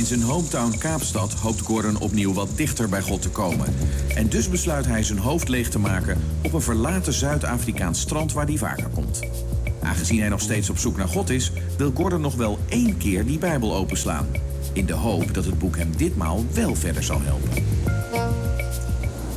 In 0.00 0.06
zijn 0.06 0.22
hometown 0.22 0.78
Kaapstad 0.78 1.32
hoopt 1.32 1.60
Gordon 1.60 2.00
opnieuw 2.00 2.32
wat 2.32 2.48
dichter 2.54 2.88
bij 2.88 3.02
God 3.02 3.22
te 3.22 3.28
komen. 3.28 3.74
En 4.14 4.28
dus 4.28 4.48
besluit 4.48 4.86
hij 4.86 5.02
zijn 5.02 5.18
hoofd 5.18 5.48
leeg 5.48 5.70
te 5.70 5.78
maken 5.78 6.18
op 6.42 6.52
een 6.52 6.60
verlaten 6.60 7.12
Zuid-Afrikaans 7.12 8.00
strand 8.00 8.32
waar 8.32 8.46
hij 8.46 8.56
vaker 8.56 8.88
komt. 8.94 9.20
Aangezien 9.82 10.20
hij 10.20 10.28
nog 10.28 10.40
steeds 10.40 10.70
op 10.70 10.78
zoek 10.78 10.96
naar 10.96 11.08
God 11.08 11.30
is, 11.30 11.52
wil 11.76 11.92
Gordon 11.94 12.20
nog 12.20 12.34
wel 12.34 12.58
één 12.68 12.96
keer 12.96 13.26
die 13.26 13.38
Bijbel 13.38 13.74
openslaan. 13.74 14.26
In 14.72 14.86
de 14.86 14.92
hoop 14.92 15.34
dat 15.34 15.44
het 15.44 15.58
boek 15.58 15.76
hem 15.76 15.96
ditmaal 15.96 16.44
wel 16.52 16.74
verder 16.74 17.02
zal 17.02 17.20
helpen. 17.22 17.64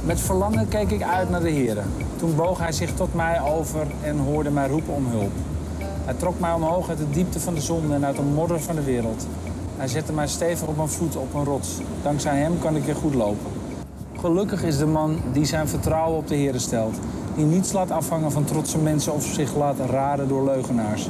Met 0.05 0.21
verlangen 0.21 0.67
keek 0.67 0.91
ik 0.91 1.01
uit 1.01 1.29
naar 1.29 1.43
de 1.43 1.49
Heer. 1.49 1.83
Toen 2.17 2.35
boog 2.35 2.59
hij 2.59 2.71
zich 2.71 2.93
tot 2.93 3.13
mij 3.13 3.41
over 3.41 3.87
en 4.01 4.17
hoorde 4.17 4.49
mij 4.49 4.67
roepen 4.67 4.93
om 4.93 5.07
hulp. 5.07 5.33
Hij 6.05 6.13
trok 6.13 6.39
mij 6.39 6.53
omhoog 6.53 6.89
uit 6.89 6.97
de 6.97 7.09
diepte 7.09 7.39
van 7.39 7.53
de 7.53 7.61
zon 7.61 7.93
en 7.93 8.05
uit 8.05 8.15
de 8.15 8.21
modder 8.21 8.61
van 8.61 8.75
de 8.75 8.83
wereld. 8.83 9.27
Hij 9.77 9.87
zette 9.87 10.13
mij 10.13 10.27
stevig 10.27 10.67
op 10.67 10.77
mijn 10.77 10.89
voet 10.89 11.15
op 11.15 11.33
een 11.33 11.43
rots. 11.43 11.77
Dankzij 12.03 12.37
hem 12.37 12.59
kan 12.59 12.75
ik 12.75 12.83
weer 12.83 12.95
goed 12.95 13.13
lopen. 13.13 13.51
Gelukkig 14.19 14.63
is 14.63 14.77
de 14.77 14.85
man 14.85 15.17
die 15.31 15.45
zijn 15.45 15.67
vertrouwen 15.67 16.17
op 16.17 16.27
de 16.27 16.35
Heer 16.35 16.59
stelt. 16.59 16.95
Die 17.35 17.45
niets 17.45 17.71
laat 17.71 17.91
afhangen 17.91 18.31
van 18.31 18.43
trotse 18.43 18.77
mensen 18.77 19.13
of 19.13 19.23
zich 19.23 19.55
laat 19.55 19.79
raden 19.89 20.27
door 20.27 20.43
leugenaars. 20.43 21.09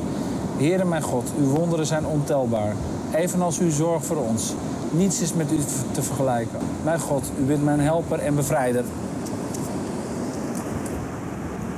Heere 0.58 0.86
mijn 0.86 1.02
God, 1.02 1.32
uw 1.40 1.48
wonderen 1.48 1.86
zijn 1.86 2.06
ontelbaar. 2.06 2.76
Evenals 3.16 3.60
uw 3.60 3.70
zorg 3.72 4.06
voor 4.06 4.18
ons. 4.18 4.54
Niets 4.92 5.22
is 5.22 5.34
met 5.34 5.52
u 5.52 5.58
te 5.92 6.02
vergelijken. 6.02 6.60
Mijn 6.84 7.00
God, 7.00 7.32
u 7.40 7.44
bent 7.44 7.64
mijn 7.64 7.80
helper 7.80 8.20
en 8.20 8.36
bevrijder. 8.36 8.84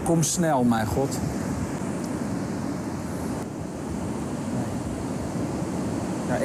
Kom 0.03 0.23
snel, 0.23 0.63
mijn 0.63 0.87
God. 0.87 1.17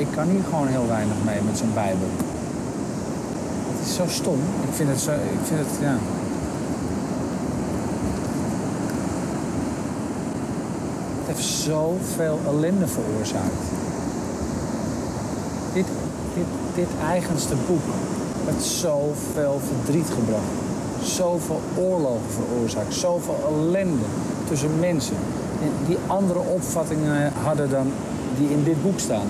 Ik 0.01 0.07
kan 0.15 0.29
hier 0.29 0.45
gewoon 0.45 0.67
heel 0.67 0.87
weinig 0.89 1.17
mee 1.25 1.41
met 1.47 1.59
zo'n 1.59 1.75
Bijbel. 1.75 2.09
Het 3.69 3.89
is 3.89 3.95
zo 3.95 4.05
stom. 4.09 4.39
Ik 4.69 4.75
vind 4.75 4.89
het 4.89 5.01
zo. 5.01 5.13
Ik 5.13 5.45
vind 5.45 5.61
het, 5.61 5.79
ja. 5.81 5.97
Het 11.19 11.37
heeft 11.37 11.45
zoveel 11.45 12.39
ellende 12.47 12.87
veroorzaakt. 12.87 13.63
Dit, 15.73 15.87
dit, 16.35 16.45
dit 16.75 16.89
eigenste 17.09 17.55
boek 17.67 17.87
heeft 18.45 18.65
zoveel 18.65 19.61
verdriet 19.67 20.09
gebracht. 20.09 20.53
Zoveel 21.03 21.61
oorlogen 21.77 22.31
veroorzaakt. 22.31 22.95
Zoveel 22.95 23.39
ellende 23.49 24.05
tussen 24.49 24.79
mensen. 24.79 25.17
Die 25.87 25.99
andere 26.07 26.39
opvattingen 26.39 27.33
hadden 27.43 27.71
dan 27.71 27.93
die 28.39 28.51
in 28.51 28.65
dit 28.65 28.83
boek 28.83 28.99
staan. 28.99 29.27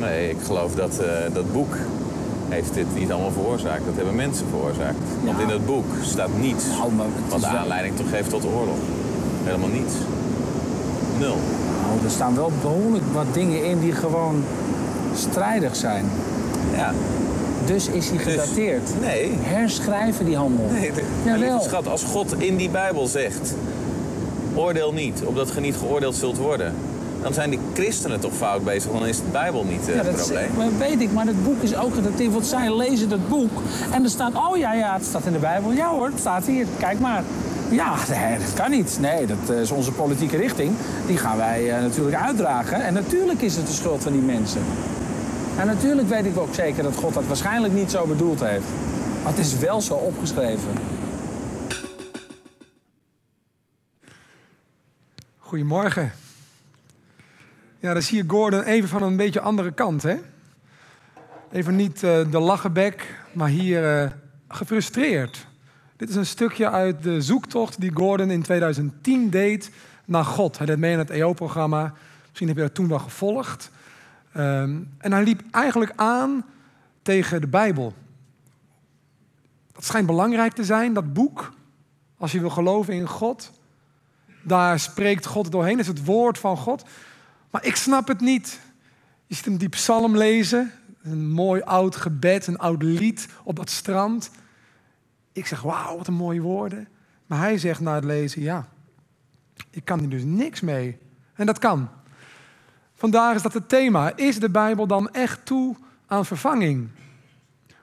Nee, 0.00 0.30
ik 0.30 0.36
geloof 0.46 0.74
dat 0.74 1.00
uh, 1.00 1.34
dat 1.34 1.52
boek 1.52 1.74
heeft 2.48 2.74
dit 2.74 2.86
niet 2.94 3.12
allemaal 3.12 3.30
veroorzaakt. 3.30 3.84
Dat 3.84 3.94
hebben 3.96 4.14
mensen 4.14 4.46
veroorzaakt. 4.50 4.96
Want 5.24 5.40
in 5.40 5.48
dat 5.48 5.66
boek 5.66 5.84
staat 6.02 6.28
niets 6.40 6.64
Nou, 6.78 7.08
wat 7.28 7.40
de 7.40 7.46
aanleiding 7.46 7.96
toch 7.96 8.08
geeft 8.10 8.30
tot 8.30 8.44
oorlog. 8.44 8.76
Helemaal 9.44 9.68
niets. 9.68 9.94
Nul. 11.18 11.36
Nou, 11.82 12.04
er 12.04 12.10
staan 12.10 12.34
wel 12.36 12.50
behoorlijk 12.62 13.04
wat 13.12 13.26
dingen 13.32 13.64
in 13.64 13.80
die 13.80 13.92
gewoon 13.92 14.44
strijdig 15.14 15.76
zijn. 15.76 16.04
Ja. 16.76 16.92
Dus 17.66 17.88
is 17.88 18.08
hij 18.08 18.16
Dus- 18.18 18.26
gedateerd. 18.32 18.90
Nee. 19.00 19.32
Herschrijven 19.40 20.24
die 20.24 20.36
handel. 20.36 20.66
Nee, 20.72 20.92
de, 20.92 21.02
Jawel. 21.24 21.60
schat, 21.60 21.88
als 21.88 22.04
God 22.04 22.34
in 22.42 22.56
die 22.56 22.70
Bijbel 22.70 23.06
zegt... 23.06 23.54
oordeel 24.54 24.92
niet, 24.92 25.22
opdat 25.24 25.50
ge 25.50 25.60
niet 25.60 25.76
geoordeeld 25.76 26.14
zult 26.14 26.36
worden... 26.36 26.74
dan 27.26 27.34
zijn 27.34 27.50
die 27.50 27.58
christenen 27.74 28.20
toch 28.20 28.34
fout 28.34 28.64
bezig. 28.64 28.92
Dan 28.92 29.06
is 29.06 29.16
de 29.16 29.22
Bijbel 29.32 29.64
niet 29.64 29.88
eh, 29.88 29.94
Ja, 29.94 30.02
het 30.02 30.04
dat 30.10 30.14
is- 30.20 30.22
probleem. 30.26 30.50
maar 30.56 30.78
weet 30.78 31.00
ik, 31.00 31.12
maar 31.12 31.26
het 31.26 31.44
boek 31.44 31.62
is 31.62 31.76
ook 31.76 31.94
gedateerd. 31.94 32.32
Want 32.32 32.46
zij 32.46 32.76
lezen 32.76 33.10
het 33.10 33.28
boek 33.28 33.50
en 33.92 34.02
er 34.04 34.10
staat, 34.10 34.34
oh 34.34 34.56
ja, 34.56 34.72
ja, 34.74 34.94
het 34.94 35.04
staat 35.04 35.24
in 35.26 35.32
de 35.32 35.38
Bijbel. 35.38 35.72
Ja 35.72 35.88
hoor, 35.90 36.06
het 36.06 36.18
staat 36.18 36.44
hier, 36.44 36.66
kijk 36.78 37.00
maar. 37.00 37.22
Ja, 37.70 37.94
nee, 38.10 38.38
dat 38.38 38.54
kan 38.54 38.70
niet. 38.70 38.98
Nee, 39.00 39.26
dat 39.26 39.50
eh, 39.50 39.60
is 39.60 39.70
onze 39.70 39.92
politieke 39.92 40.36
richting. 40.36 40.72
Die 41.06 41.16
gaan 41.16 41.36
wij 41.36 41.70
eh, 41.74 41.80
natuurlijk 41.82 42.16
uitdragen. 42.16 42.84
En 42.84 42.94
natuurlijk 42.94 43.40
is 43.42 43.56
het 43.56 43.66
de 43.66 43.72
schuld 43.72 44.02
van 44.02 44.12
die 44.12 44.20
mensen. 44.22 44.60
En 45.58 45.66
natuurlijk 45.66 46.08
weet 46.08 46.24
ik 46.24 46.38
ook 46.38 46.54
zeker 46.54 46.82
dat 46.82 46.96
God 46.96 47.14
dat 47.14 47.26
waarschijnlijk 47.26 47.74
niet 47.74 47.90
zo 47.90 48.06
bedoeld 48.06 48.40
heeft. 48.40 48.66
Maar 49.22 49.32
het 49.34 49.44
is 49.46 49.58
wel 49.58 49.80
zo 49.80 49.94
opgeschreven. 49.94 50.70
Goedemorgen. 55.38 56.12
Ja, 57.80 57.92
dan 57.92 58.02
zie 58.02 58.16
je 58.16 58.30
Gordon 58.30 58.62
even 58.62 58.88
van 58.88 59.02
een 59.02 59.16
beetje 59.16 59.40
andere 59.40 59.72
kant, 59.72 60.02
hè? 60.02 60.16
Even 61.52 61.76
niet 61.76 62.02
eh, 62.02 62.30
de 62.30 62.38
lachenbek, 62.38 63.18
maar 63.32 63.48
hier 63.48 64.00
eh, 64.00 64.10
gefrustreerd. 64.48 65.46
Dit 65.96 66.08
is 66.08 66.14
een 66.14 66.26
stukje 66.26 66.70
uit 66.70 67.02
de 67.02 67.20
zoektocht 67.20 67.80
die 67.80 67.90
Gordon 67.94 68.30
in 68.30 68.42
2010 68.42 69.30
deed 69.30 69.70
naar 70.04 70.24
God. 70.24 70.58
Hij 70.58 70.66
deed 70.66 70.78
mee 70.78 70.92
aan 70.92 70.98
het 70.98 71.10
EO-programma. 71.10 71.92
Misschien 72.28 72.48
heb 72.48 72.56
je 72.56 72.62
dat 72.62 72.74
toen 72.74 72.88
wel 72.88 72.98
gevolgd. 72.98 73.70
Ehm, 74.32 74.78
en 74.98 75.12
hij 75.12 75.22
liep 75.22 75.42
eigenlijk 75.50 75.92
aan 75.96 76.44
tegen 77.02 77.40
de 77.40 77.48
Bijbel. 77.48 77.94
Dat 79.72 79.84
schijnt 79.84 80.06
belangrijk 80.06 80.52
te 80.52 80.64
zijn, 80.64 80.92
dat 80.92 81.12
boek. 81.12 81.52
Als 82.18 82.32
je 82.32 82.40
wil 82.40 82.50
geloven 82.50 82.94
in 82.94 83.08
God. 83.08 83.52
Daar 84.42 84.78
spreekt 84.78 85.26
God 85.26 85.50
doorheen, 85.50 85.76
dat 85.76 85.86
is 85.86 85.86
het 85.86 86.04
woord 86.04 86.38
van 86.38 86.56
God. 86.56 86.84
Maar 87.56 87.66
ik 87.66 87.76
snap 87.76 88.08
het 88.08 88.20
niet. 88.20 88.60
Je 89.26 89.34
ziet 89.34 89.44
hem 89.44 89.56
die 89.56 89.68
psalm 89.68 90.16
lezen, 90.16 90.72
een 91.02 91.30
mooi 91.30 91.62
oud 91.62 91.96
gebed, 91.96 92.46
een 92.46 92.58
oud 92.58 92.82
lied 92.82 93.28
op 93.44 93.56
dat 93.56 93.70
strand. 93.70 94.30
Ik 95.32 95.46
zeg, 95.46 95.62
wauw, 95.62 95.96
wat 95.96 96.06
een 96.06 96.14
mooie 96.14 96.40
woorden. 96.40 96.88
Maar 97.26 97.38
hij 97.38 97.58
zegt 97.58 97.80
na 97.80 97.94
het 97.94 98.04
lezen, 98.04 98.42
ja, 98.42 98.68
ik 99.70 99.84
kan 99.84 99.98
hier 99.98 100.08
dus 100.08 100.24
niks 100.24 100.60
mee. 100.60 100.98
En 101.34 101.46
dat 101.46 101.58
kan. 101.58 101.88
Vandaar 102.94 103.34
is 103.34 103.42
dat 103.42 103.54
het 103.54 103.68
thema. 103.68 104.16
Is 104.16 104.38
de 104.38 104.50
Bijbel 104.50 104.86
dan 104.86 105.10
echt 105.10 105.46
toe 105.46 105.76
aan 106.06 106.26
vervanging? 106.26 106.88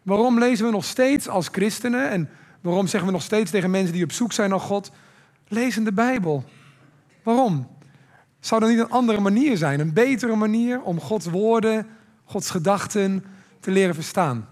Waarom 0.03 0.39
lezen 0.39 0.65
we 0.65 0.71
nog 0.71 0.85
steeds 0.85 1.27
als 1.27 1.47
christenen 1.51 2.09
en 2.09 2.29
waarom 2.61 2.87
zeggen 2.87 3.09
we 3.09 3.15
nog 3.15 3.23
steeds 3.23 3.51
tegen 3.51 3.71
mensen 3.71 3.93
die 3.93 4.03
op 4.03 4.11
zoek 4.11 4.31
zijn 4.31 4.49
naar 4.49 4.59
God, 4.59 4.91
lezen 5.47 5.83
de 5.83 5.93
Bijbel? 5.93 6.43
Waarom? 7.23 7.67
Zou 8.43 8.63
er 8.63 8.69
niet 8.69 8.79
een 8.79 8.89
andere 8.89 9.19
manier 9.19 9.57
zijn, 9.57 9.79
een 9.79 9.93
betere 9.93 10.35
manier 10.35 10.81
om 10.81 10.99
Gods 10.99 11.25
woorden, 11.25 11.87
Gods 12.25 12.49
gedachten 12.49 13.23
te 13.59 13.71
leren 13.71 13.95
verstaan? 13.95 14.47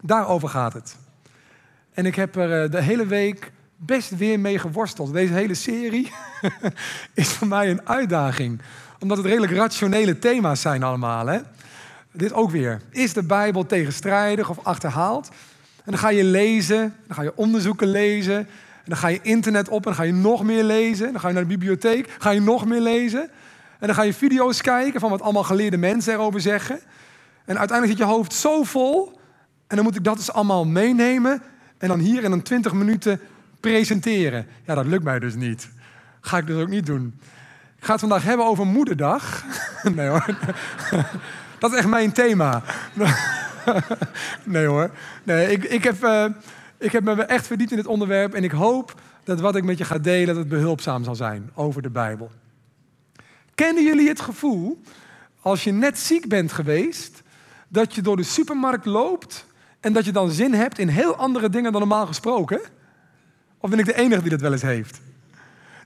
Daarover 0.00 0.48
gaat 0.48 0.72
het. 0.72 0.96
En 1.92 2.06
ik 2.06 2.14
heb 2.14 2.36
er 2.36 2.62
eh, 2.62 2.70
de 2.70 2.82
hele 2.82 3.06
week 3.06 3.52
best 3.76 4.16
weer 4.16 4.40
mee 4.40 4.58
geworsteld. 4.58 5.12
Deze 5.12 5.32
hele 5.32 5.54
serie 5.54 6.12
is 7.14 7.28
voor 7.28 7.46
mij 7.46 7.70
een 7.70 7.88
uitdaging. 7.88 8.60
Omdat 8.98 9.16
het 9.16 9.26
redelijk 9.26 9.52
rationele 9.52 10.18
thema's 10.18 10.60
zijn 10.60 10.82
allemaal. 10.82 11.26
Hè? 11.26 11.38
Dit 12.12 12.32
ook 12.32 12.50
weer. 12.50 12.80
Is 12.90 13.12
de 13.12 13.22
Bijbel 13.22 13.66
tegenstrijdig 13.66 14.50
of 14.50 14.58
achterhaald? 14.62 15.28
En 15.76 15.90
dan 15.90 15.98
ga 15.98 16.08
je 16.08 16.24
lezen, 16.24 16.94
dan 17.06 17.16
ga 17.16 17.22
je 17.22 17.36
onderzoeken 17.36 17.88
lezen. 17.88 18.48
Dan 18.90 18.98
ga 18.98 19.08
je 19.08 19.18
internet 19.22 19.68
op 19.68 19.76
en 19.76 19.82
dan 19.82 19.94
ga 19.94 20.02
je 20.02 20.12
nog 20.12 20.44
meer 20.44 20.64
lezen. 20.64 21.12
Dan 21.12 21.20
ga 21.20 21.28
je 21.28 21.34
naar 21.34 21.42
de 21.42 21.48
bibliotheek, 21.48 22.16
ga 22.18 22.30
je 22.30 22.40
nog 22.40 22.66
meer 22.66 22.80
lezen. 22.80 23.20
En 23.78 23.86
dan 23.86 23.94
ga 23.94 24.02
je 24.02 24.14
video's 24.14 24.60
kijken 24.60 25.00
van 25.00 25.10
wat 25.10 25.22
allemaal 25.22 25.44
geleerde 25.44 25.76
mensen 25.76 26.12
erover 26.12 26.40
zeggen. 26.40 26.80
En 27.44 27.58
uiteindelijk 27.58 27.98
zit 27.98 28.08
je 28.08 28.14
hoofd 28.14 28.32
zo 28.32 28.62
vol. 28.62 29.20
En 29.66 29.76
dan 29.76 29.84
moet 29.84 29.96
ik 29.96 30.04
dat 30.04 30.16
dus 30.16 30.32
allemaal 30.32 30.64
meenemen. 30.64 31.42
En 31.78 31.88
dan 31.88 31.98
hier 31.98 32.24
in 32.24 32.32
een 32.32 32.42
20 32.42 32.72
minuten 32.72 33.20
presenteren. 33.60 34.46
Ja, 34.66 34.74
dat 34.74 34.86
lukt 34.86 35.04
mij 35.04 35.18
dus 35.18 35.34
niet. 35.34 35.68
Ga 36.20 36.38
ik 36.38 36.46
dus 36.46 36.62
ook 36.62 36.68
niet 36.68 36.86
doen. 36.86 37.14
Ik 37.76 37.84
ga 37.84 37.90
het 37.92 38.00
vandaag 38.00 38.22
hebben 38.22 38.46
over 38.46 38.66
Moederdag. 38.66 39.44
Nee 39.94 40.08
hoor. 40.08 40.26
Dat 41.58 41.72
is 41.72 41.78
echt 41.78 41.88
mijn 41.88 42.12
thema. 42.12 42.62
Nee 44.44 44.66
hoor. 44.66 44.90
Nee, 45.22 45.50
ik, 45.50 45.64
ik, 45.64 45.84
heb, 45.84 46.02
eh, 46.02 46.24
ik 46.80 46.92
heb 46.92 47.04
me 47.04 47.22
echt 47.22 47.46
verdiept 47.46 47.70
in 47.70 47.78
het 47.78 47.86
onderwerp. 47.86 48.34
En 48.34 48.44
ik 48.44 48.50
hoop 48.50 49.00
dat 49.24 49.40
wat 49.40 49.56
ik 49.56 49.64
met 49.64 49.78
je 49.78 49.84
ga 49.84 49.98
delen, 49.98 50.26
dat 50.26 50.36
het 50.36 50.48
behulpzaam 50.48 51.04
zal 51.04 51.14
zijn 51.14 51.50
over 51.54 51.82
de 51.82 51.90
Bijbel. 51.90 52.30
Kennen 53.54 53.84
jullie 53.84 54.08
het 54.08 54.20
gevoel, 54.20 54.80
als 55.40 55.64
je 55.64 55.72
net 55.72 55.98
ziek 55.98 56.28
bent 56.28 56.52
geweest, 56.52 57.22
dat 57.68 57.94
je 57.94 58.02
door 58.02 58.16
de 58.16 58.22
supermarkt 58.22 58.86
loopt 58.86 59.46
en 59.80 59.92
dat 59.92 60.04
je 60.04 60.12
dan 60.12 60.30
zin 60.30 60.54
hebt 60.54 60.78
in 60.78 60.88
heel 60.88 61.16
andere 61.16 61.48
dingen 61.48 61.72
dan 61.72 61.80
normaal 61.80 62.06
gesproken? 62.06 62.60
Of 63.58 63.70
ben 63.70 63.78
ik 63.78 63.84
de 63.84 63.94
enige 63.94 64.20
die 64.20 64.30
dat 64.30 64.40
wel 64.40 64.52
eens 64.52 64.62
heeft? 64.62 65.00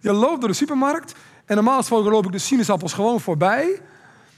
Je 0.01 0.13
loopt 0.13 0.41
door 0.41 0.49
de 0.49 0.55
supermarkt 0.55 1.15
en 1.45 1.55
normaal 1.55 1.79
gesproken 1.79 2.11
loop 2.11 2.25
ik 2.25 2.33
de 2.33 2.39
sinaasappels 2.39 2.93
gewoon 2.93 3.21
voorbij. 3.21 3.81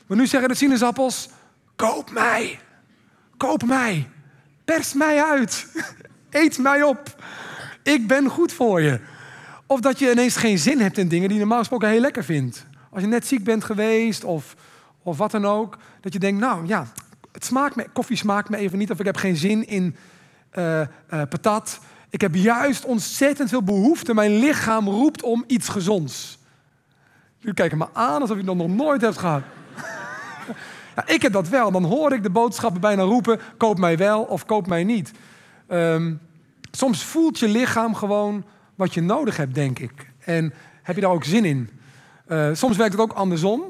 Maar 0.07 0.17
nu 0.17 0.27
zeggen 0.27 0.49
de 0.49 0.55
sinaasappels, 0.55 1.29
koop 1.77 2.11
mij, 2.11 2.59
koop 3.37 3.65
mij, 3.65 4.09
pers 4.65 4.93
mij 4.93 5.25
uit, 5.25 5.67
eet 6.37 6.59
mij 6.59 6.83
op. 6.83 7.23
Ik 7.83 8.07
ben 8.07 8.29
goed 8.29 8.53
voor 8.53 8.81
je. 8.81 9.01
Of 9.67 9.81
dat 9.81 9.99
je 9.99 10.11
ineens 10.11 10.37
geen 10.37 10.59
zin 10.59 10.81
hebt 10.81 10.99
in 10.99 11.09
dingen 11.09 11.29
die 11.29 11.37
je 11.37 11.41
normaal 11.41 11.59
gesproken 11.59 11.89
heel 11.89 12.01
lekker 12.01 12.25
vindt. 12.25 12.67
Als 12.91 13.03
je 13.03 13.09
net 13.09 13.27
ziek 13.27 13.45
bent 13.45 13.65
geweest 13.65 14.25
of, 14.25 14.55
of 15.03 15.17
wat 15.17 15.31
dan 15.31 15.47
ook. 15.47 15.79
Dat 16.01 16.13
je 16.13 16.19
denkt, 16.19 16.41
nou 16.41 16.67
ja, 16.67 16.87
het 17.33 17.45
smaakt 17.45 17.77
me, 17.77 17.87
koffie 17.93 18.17
smaakt 18.17 18.49
me 18.49 18.57
even 18.57 18.79
niet 18.79 18.91
of 18.91 18.99
ik 18.99 19.07
heb 19.07 19.17
geen 19.17 19.37
zin 19.37 19.67
in 19.67 19.97
uh, 20.53 20.81
uh, 20.81 20.87
patat. 21.09 21.81
Ik 22.11 22.21
heb 22.21 22.35
juist 22.35 22.85
ontzettend 22.85 23.49
veel 23.49 23.63
behoefte. 23.63 24.15
Mijn 24.15 24.39
lichaam 24.39 24.89
roept 24.89 25.23
om 25.23 25.45
iets 25.47 25.69
gezonds. 25.69 26.39
Jullie 27.39 27.55
kijken 27.55 27.79
me 27.79 27.87
aan 27.93 28.21
alsof 28.21 28.37
je 28.37 28.45
dat 28.45 28.57
nog 28.57 28.69
nooit 28.69 29.01
hebt 29.01 29.19
gehad. 29.19 29.43
ja, 30.97 31.07
ik 31.07 31.23
heb 31.23 31.33
dat 31.33 31.49
wel. 31.49 31.71
Dan 31.71 31.85
hoor 31.85 32.13
ik 32.13 32.23
de 32.23 32.31
boodschappen 32.31 32.81
bijna 32.81 33.03
roepen: 33.03 33.41
koop 33.57 33.79
mij 33.79 33.97
wel 33.97 34.23
of 34.23 34.47
koop 34.47 34.67
mij 34.67 34.85
niet. 34.85 35.13
Um, 35.69 36.21
soms 36.77 37.05
voelt 37.05 37.39
je 37.39 37.49
lichaam 37.49 37.95
gewoon 37.95 38.45
wat 38.75 38.95
je 38.95 39.01
nodig 39.01 39.37
hebt, 39.37 39.55
denk 39.55 39.79
ik. 39.79 40.13
En 40.19 40.53
heb 40.83 40.95
je 40.95 41.01
daar 41.01 41.11
ook 41.11 41.25
zin 41.25 41.45
in. 41.45 41.71
Uh, 42.29 42.49
soms 42.53 42.77
werkt 42.77 42.93
het 42.93 43.03
ook 43.03 43.13
andersom. 43.13 43.63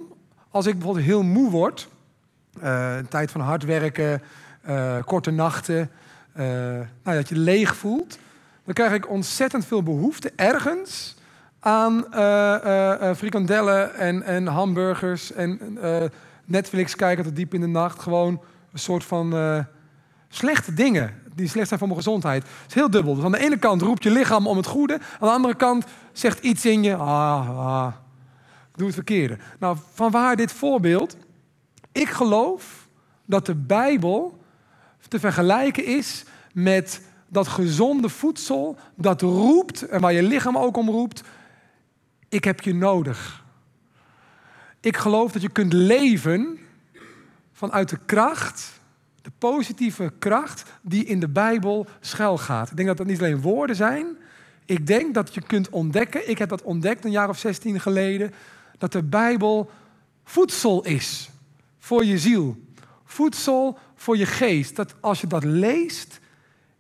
Als 0.50 0.66
ik 0.66 0.74
bijvoorbeeld 0.74 1.06
heel 1.06 1.22
moe 1.22 1.50
word, 1.50 1.88
uh, 2.62 2.96
een 2.96 3.08
tijd 3.08 3.30
van 3.30 3.40
hard 3.40 3.64
werken, 3.64 4.22
uh, 4.68 4.96
korte 5.04 5.30
nachten, 5.30 5.90
nou, 6.34 7.16
dat 7.16 7.28
je 7.28 7.38
leeg 7.38 7.76
voelt, 7.76 8.18
dan 8.64 8.74
krijg 8.74 8.92
ik 8.92 9.10
ontzettend 9.10 9.66
veel 9.66 9.82
behoefte 9.82 10.32
ergens 10.36 11.16
aan 11.60 12.04
frikandellen 13.16 13.94
en, 13.94 14.22
en 14.22 14.46
hamburgers 14.46 15.32
en 15.32 15.78
Netflix 16.44 16.96
kijken 16.96 17.24
tot 17.24 17.36
diep 17.36 17.54
in 17.54 17.60
de 17.60 17.66
nacht. 17.66 18.00
Gewoon 18.00 18.40
een 18.72 18.78
soort 18.78 19.04
van 19.04 19.34
slechte 20.28 20.74
dingen 20.74 21.14
die 21.36 21.48
slecht 21.48 21.68
zijn 21.68 21.78
voor 21.78 21.88
mijn 21.88 22.00
gezondheid. 22.00 22.42
Het 22.42 22.68
is 22.68 22.74
heel 22.74 22.90
dubbel. 22.90 23.14
Dus 23.14 23.24
aan 23.24 23.32
de 23.32 23.38
ene 23.38 23.58
kant 23.58 23.82
roept 23.82 24.02
je 24.02 24.10
lichaam 24.10 24.46
om 24.46 24.56
het 24.56 24.66
goede. 24.66 24.92
Aan 24.92 25.28
de 25.28 25.34
andere 25.34 25.54
kant 25.54 25.84
zegt 26.12 26.44
iets 26.44 26.64
in 26.64 26.82
je, 26.82 26.94
ah, 26.94 27.58
ah 27.58 27.92
doe 28.74 28.86
het 28.86 28.94
verkeerde. 28.94 29.38
Nou, 29.58 29.76
van 29.92 30.10
waar 30.10 30.36
dit 30.36 30.52
voorbeeld? 30.52 31.16
Ik 31.92 32.08
geloof 32.08 32.88
dat 33.24 33.46
de 33.46 33.54
Bijbel 33.54 34.38
te 35.08 35.18
vergelijken 35.18 35.84
is 35.84 36.24
met 36.52 37.00
dat 37.28 37.48
gezonde 37.48 38.08
voedsel 38.08 38.78
dat 38.94 39.20
roept 39.20 39.82
en 39.82 40.00
waar 40.00 40.12
je 40.12 40.22
lichaam 40.22 40.58
ook 40.58 40.76
om 40.76 40.90
roept, 40.90 41.22
ik 42.28 42.44
heb 42.44 42.60
je 42.60 42.74
nodig. 42.74 43.44
Ik 44.80 44.96
geloof 44.96 45.32
dat 45.32 45.42
je 45.42 45.48
kunt 45.48 45.72
leven 45.72 46.58
vanuit 47.52 47.88
de 47.88 47.98
kracht 48.06 48.80
de 49.26 49.32
positieve 49.38 50.12
kracht 50.18 50.62
die 50.82 51.04
in 51.04 51.20
de 51.20 51.28
Bijbel 51.28 51.86
schuilgaat. 52.00 52.70
Ik 52.70 52.76
denk 52.76 52.88
dat 52.88 52.96
dat 52.96 53.06
niet 53.06 53.18
alleen 53.18 53.40
woorden 53.40 53.76
zijn. 53.76 54.06
Ik 54.64 54.86
denk 54.86 55.14
dat 55.14 55.34
je 55.34 55.40
kunt 55.40 55.68
ontdekken, 55.68 56.28
ik 56.30 56.38
heb 56.38 56.48
dat 56.48 56.62
ontdekt 56.62 57.04
een 57.04 57.10
jaar 57.10 57.28
of 57.28 57.38
16 57.38 57.80
geleden, 57.80 58.32
dat 58.78 58.92
de 58.92 59.02
Bijbel 59.02 59.70
voedsel 60.24 60.84
is 60.84 61.30
voor 61.78 62.04
je 62.04 62.18
ziel. 62.18 62.56
Voedsel 63.04 63.78
voor 63.94 64.16
je 64.16 64.26
geest. 64.26 64.76
Dat 64.76 64.94
als 65.00 65.20
je 65.20 65.26
dat 65.26 65.44
leest 65.44 66.20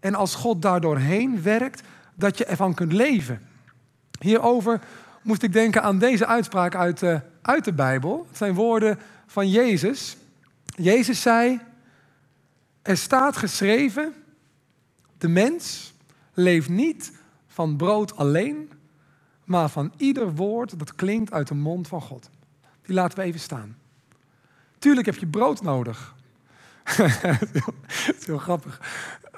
en 0.00 0.14
als 0.14 0.34
God 0.34 0.62
daardoorheen 0.62 1.42
werkt, 1.42 1.82
dat 2.14 2.38
je 2.38 2.44
ervan 2.44 2.74
kunt 2.74 2.92
leven. 2.92 3.40
Hierover 4.20 4.80
moest 5.22 5.42
ik 5.42 5.52
denken 5.52 5.82
aan 5.82 5.98
deze 5.98 6.26
uitspraak 6.26 6.74
uit, 6.74 7.02
uh, 7.02 7.20
uit 7.42 7.64
de 7.64 7.72
Bijbel. 7.72 8.26
Het 8.28 8.36
zijn 8.36 8.54
woorden 8.54 8.98
van 9.26 9.50
Jezus. 9.50 10.16
Jezus 10.64 11.22
zei, 11.22 11.60
er 12.86 12.96
staat 12.96 13.36
geschreven, 13.36 14.14
de 15.18 15.28
mens 15.28 15.94
leeft 16.34 16.68
niet 16.68 17.12
van 17.46 17.76
brood 17.76 18.16
alleen, 18.16 18.70
maar 19.44 19.68
van 19.68 19.92
ieder 19.96 20.34
woord 20.34 20.78
dat 20.78 20.94
klinkt 20.94 21.32
uit 21.32 21.48
de 21.48 21.54
mond 21.54 21.88
van 21.88 22.00
God. 22.00 22.30
Die 22.82 22.94
laten 22.94 23.18
we 23.18 23.24
even 23.24 23.40
staan. 23.40 23.76
Tuurlijk 24.78 25.06
heb 25.06 25.16
je 25.16 25.26
brood 25.26 25.62
nodig. 25.62 26.14
Het 26.84 28.16
is 28.18 28.26
heel 28.26 28.38
grappig. 28.38 28.80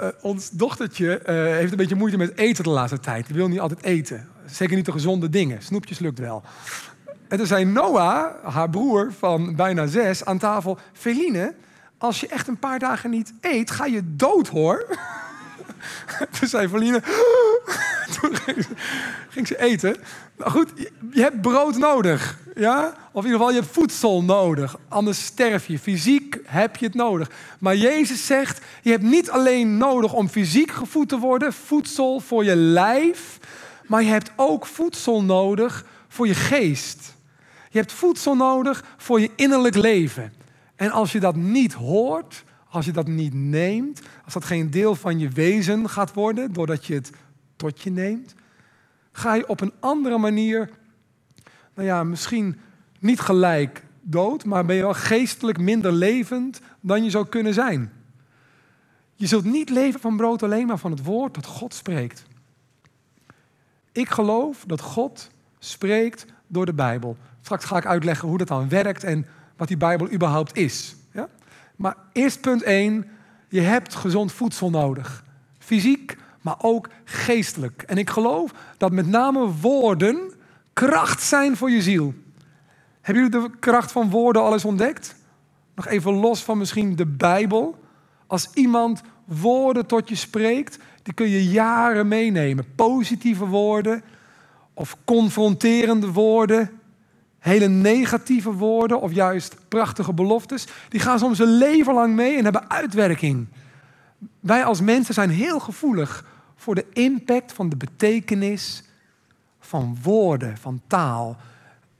Uh, 0.00 0.08
ons 0.22 0.50
dochtertje 0.50 1.20
uh, 1.20 1.26
heeft 1.34 1.70
een 1.70 1.76
beetje 1.76 1.94
moeite 1.94 2.16
met 2.16 2.36
eten 2.36 2.64
de 2.64 2.70
laatste 2.70 3.00
tijd. 3.00 3.26
Die 3.26 3.36
wil 3.36 3.48
niet 3.48 3.60
altijd 3.60 3.82
eten. 3.82 4.28
Zeker 4.46 4.76
niet 4.76 4.84
de 4.84 4.92
gezonde 4.92 5.28
dingen. 5.28 5.62
Snoepjes 5.62 5.98
lukt 5.98 6.18
wel. 6.18 6.42
En 7.28 7.36
toen 7.36 7.46
zei 7.46 7.64
Noah, 7.64 8.44
haar 8.44 8.70
broer 8.70 9.12
van 9.12 9.54
bijna 9.56 9.86
zes, 9.86 10.24
aan 10.24 10.38
tafel... 10.38 10.78
Feline, 10.92 11.54
als 11.98 12.20
je 12.20 12.28
echt 12.28 12.48
een 12.48 12.58
paar 12.58 12.78
dagen 12.78 13.10
niet 13.10 13.32
eet, 13.40 13.70
ga 13.70 13.84
je 13.84 14.02
dood 14.04 14.48
hoor. 14.48 14.86
Toen 16.38 16.48
zei 16.48 16.68
Verline, 16.68 17.02
toen 18.20 18.36
ging 19.28 19.46
ze, 19.46 19.60
eten. 19.60 19.96
Nou 20.36 20.50
goed, 20.50 20.70
je, 21.12 21.22
hebt 21.22 21.40
brood 21.40 21.76
nodig. 21.76 22.38
Ja? 22.54 22.94
Of 23.12 23.24
in 23.24 23.30
ieder 23.30 23.38
geval, 23.38 23.54
je 23.54 23.60
hebt 23.60 23.72
voedsel 23.72 24.22
nodig. 24.22 24.76
Anders 24.88 25.24
sterf 25.24 25.66
je. 25.66 25.78
Fysiek 25.78 26.38
heb 26.44 26.76
je 26.76 26.86
het 26.86 26.94
nodig. 26.94 27.30
Maar 27.58 27.76
Jezus 27.76 28.26
zegt, 28.26 28.64
je 28.82 28.90
hebt 28.90 29.02
niet 29.02 29.30
alleen 29.30 29.76
nodig 29.76 30.12
om 30.12 30.28
fysiek 30.28 30.70
gevoed 30.70 31.08
te 31.08 31.18
worden, 31.18 31.52
voedsel 31.52 32.20
voor 32.20 32.44
je 32.44 32.56
lijf, 32.56 33.38
maar 33.86 34.02
je 34.02 34.10
hebt 34.10 34.30
ook 34.36 34.66
voedsel 34.66 35.22
nodig 35.22 35.84
voor 36.08 36.26
je 36.26 36.34
geest. 36.34 37.16
Je 37.70 37.78
hebt 37.78 37.92
voedsel 37.92 38.34
nodig 38.36 38.84
voor 38.96 39.20
je 39.20 39.30
innerlijk 39.36 39.74
leven. 39.74 40.32
En 40.78 40.90
als 40.90 41.12
je 41.12 41.20
dat 41.20 41.36
niet 41.36 41.72
hoort, 41.72 42.44
als 42.68 42.84
je 42.84 42.92
dat 42.92 43.06
niet 43.06 43.34
neemt, 43.34 44.02
als 44.24 44.34
dat 44.34 44.44
geen 44.44 44.70
deel 44.70 44.94
van 44.94 45.18
je 45.18 45.28
wezen 45.28 45.88
gaat 45.88 46.14
worden, 46.14 46.52
doordat 46.52 46.86
je 46.86 46.94
het 46.94 47.10
tot 47.56 47.82
je 47.82 47.90
neemt, 47.90 48.34
ga 49.12 49.34
je 49.34 49.48
op 49.48 49.60
een 49.60 49.72
andere 49.80 50.18
manier, 50.18 50.70
nou 51.74 51.88
ja, 51.88 52.04
misschien 52.04 52.60
niet 52.98 53.20
gelijk 53.20 53.84
dood, 54.00 54.44
maar 54.44 54.64
ben 54.64 54.76
je 54.76 54.82
wel 54.82 54.94
geestelijk 54.94 55.58
minder 55.58 55.92
levend 55.92 56.60
dan 56.80 57.04
je 57.04 57.10
zou 57.10 57.26
kunnen 57.28 57.54
zijn. 57.54 57.92
Je 59.14 59.26
zult 59.26 59.44
niet 59.44 59.70
leven 59.70 60.00
van 60.00 60.16
brood 60.16 60.42
alleen, 60.42 60.66
maar 60.66 60.78
van 60.78 60.90
het 60.90 61.04
woord 61.04 61.34
dat 61.34 61.46
God 61.46 61.74
spreekt. 61.74 62.24
Ik 63.92 64.08
geloof 64.08 64.64
dat 64.66 64.80
God 64.80 65.30
spreekt 65.58 66.26
door 66.46 66.66
de 66.66 66.74
Bijbel. 66.74 67.16
Straks 67.40 67.64
ga 67.64 67.76
ik 67.76 67.86
uitleggen 67.86 68.28
hoe 68.28 68.38
dat 68.38 68.48
dan 68.48 68.68
werkt 68.68 69.04
en 69.04 69.26
wat 69.58 69.68
die 69.68 69.76
Bijbel 69.76 70.12
überhaupt 70.12 70.56
is. 70.56 70.96
Ja? 71.12 71.28
Maar 71.76 71.96
eerst 72.12 72.40
punt 72.40 72.62
1, 72.62 73.06
je 73.48 73.60
hebt 73.60 73.94
gezond 73.94 74.32
voedsel 74.32 74.70
nodig. 74.70 75.24
Fysiek, 75.58 76.16
maar 76.40 76.56
ook 76.58 76.88
geestelijk. 77.04 77.82
En 77.82 77.98
ik 77.98 78.10
geloof 78.10 78.52
dat 78.76 78.92
met 78.92 79.06
name 79.06 79.52
woorden 79.60 80.32
kracht 80.72 81.22
zijn 81.22 81.56
voor 81.56 81.70
je 81.70 81.82
ziel. 81.82 82.14
Hebben 83.00 83.22
jullie 83.22 83.48
de 83.48 83.58
kracht 83.58 83.92
van 83.92 84.10
woorden 84.10 84.42
al 84.42 84.52
eens 84.52 84.64
ontdekt? 84.64 85.14
Nog 85.74 85.86
even 85.86 86.12
los 86.12 86.42
van 86.42 86.58
misschien 86.58 86.96
de 86.96 87.06
Bijbel. 87.06 87.78
Als 88.26 88.50
iemand 88.54 89.02
woorden 89.24 89.86
tot 89.86 90.08
je 90.08 90.14
spreekt, 90.14 90.78
die 91.02 91.14
kun 91.14 91.28
je 91.28 91.48
jaren 91.48 92.08
meenemen. 92.08 92.74
Positieve 92.74 93.46
woorden 93.46 94.02
of 94.74 94.96
confronterende 95.04 96.12
woorden 96.12 96.77
hele 97.38 97.68
negatieve 97.68 98.52
woorden 98.52 99.00
of 99.00 99.12
juist 99.12 99.56
prachtige 99.68 100.12
beloftes, 100.12 100.66
die 100.88 101.00
gaan 101.00 101.18
soms 101.18 101.38
een 101.38 101.56
leven 101.58 101.94
lang 101.94 102.14
mee 102.14 102.36
en 102.36 102.44
hebben 102.44 102.70
uitwerking. 102.70 103.46
Wij 104.40 104.64
als 104.64 104.80
mensen 104.80 105.14
zijn 105.14 105.30
heel 105.30 105.60
gevoelig 105.60 106.24
voor 106.56 106.74
de 106.74 106.86
impact 106.92 107.52
van 107.52 107.68
de 107.68 107.76
betekenis 107.76 108.82
van 109.60 109.98
woorden, 110.02 110.56
van 110.56 110.80
taal. 110.86 111.36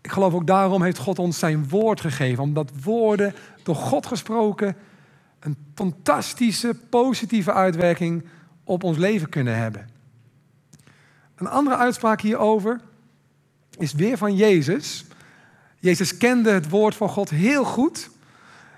Ik 0.01 0.11
geloof 0.11 0.35
ook 0.35 0.47
daarom 0.47 0.83
heeft 0.83 0.99
God 0.99 1.19
ons 1.19 1.39
zijn 1.39 1.69
woord 1.69 2.01
gegeven, 2.01 2.43
omdat 2.43 2.71
woorden 2.83 3.35
door 3.63 3.75
God 3.75 4.07
gesproken 4.07 4.77
een 5.41 5.57
fantastische, 5.75 6.75
positieve 6.91 7.53
uitwerking 7.53 8.25
op 8.65 8.83
ons 8.85 8.97
leven 8.97 9.29
kunnen 9.29 9.57
hebben. 9.57 9.89
Een 11.35 11.49
andere 11.49 11.77
uitspraak 11.77 12.21
hierover 12.21 12.81
is 13.79 13.93
weer 13.93 14.17
van 14.17 14.37
Jezus. 14.37 15.05
Jezus 15.79 16.17
kende 16.17 16.51
het 16.51 16.69
woord 16.69 16.95
van 16.95 17.09
God 17.09 17.31
heel 17.31 17.65
goed. 17.65 18.11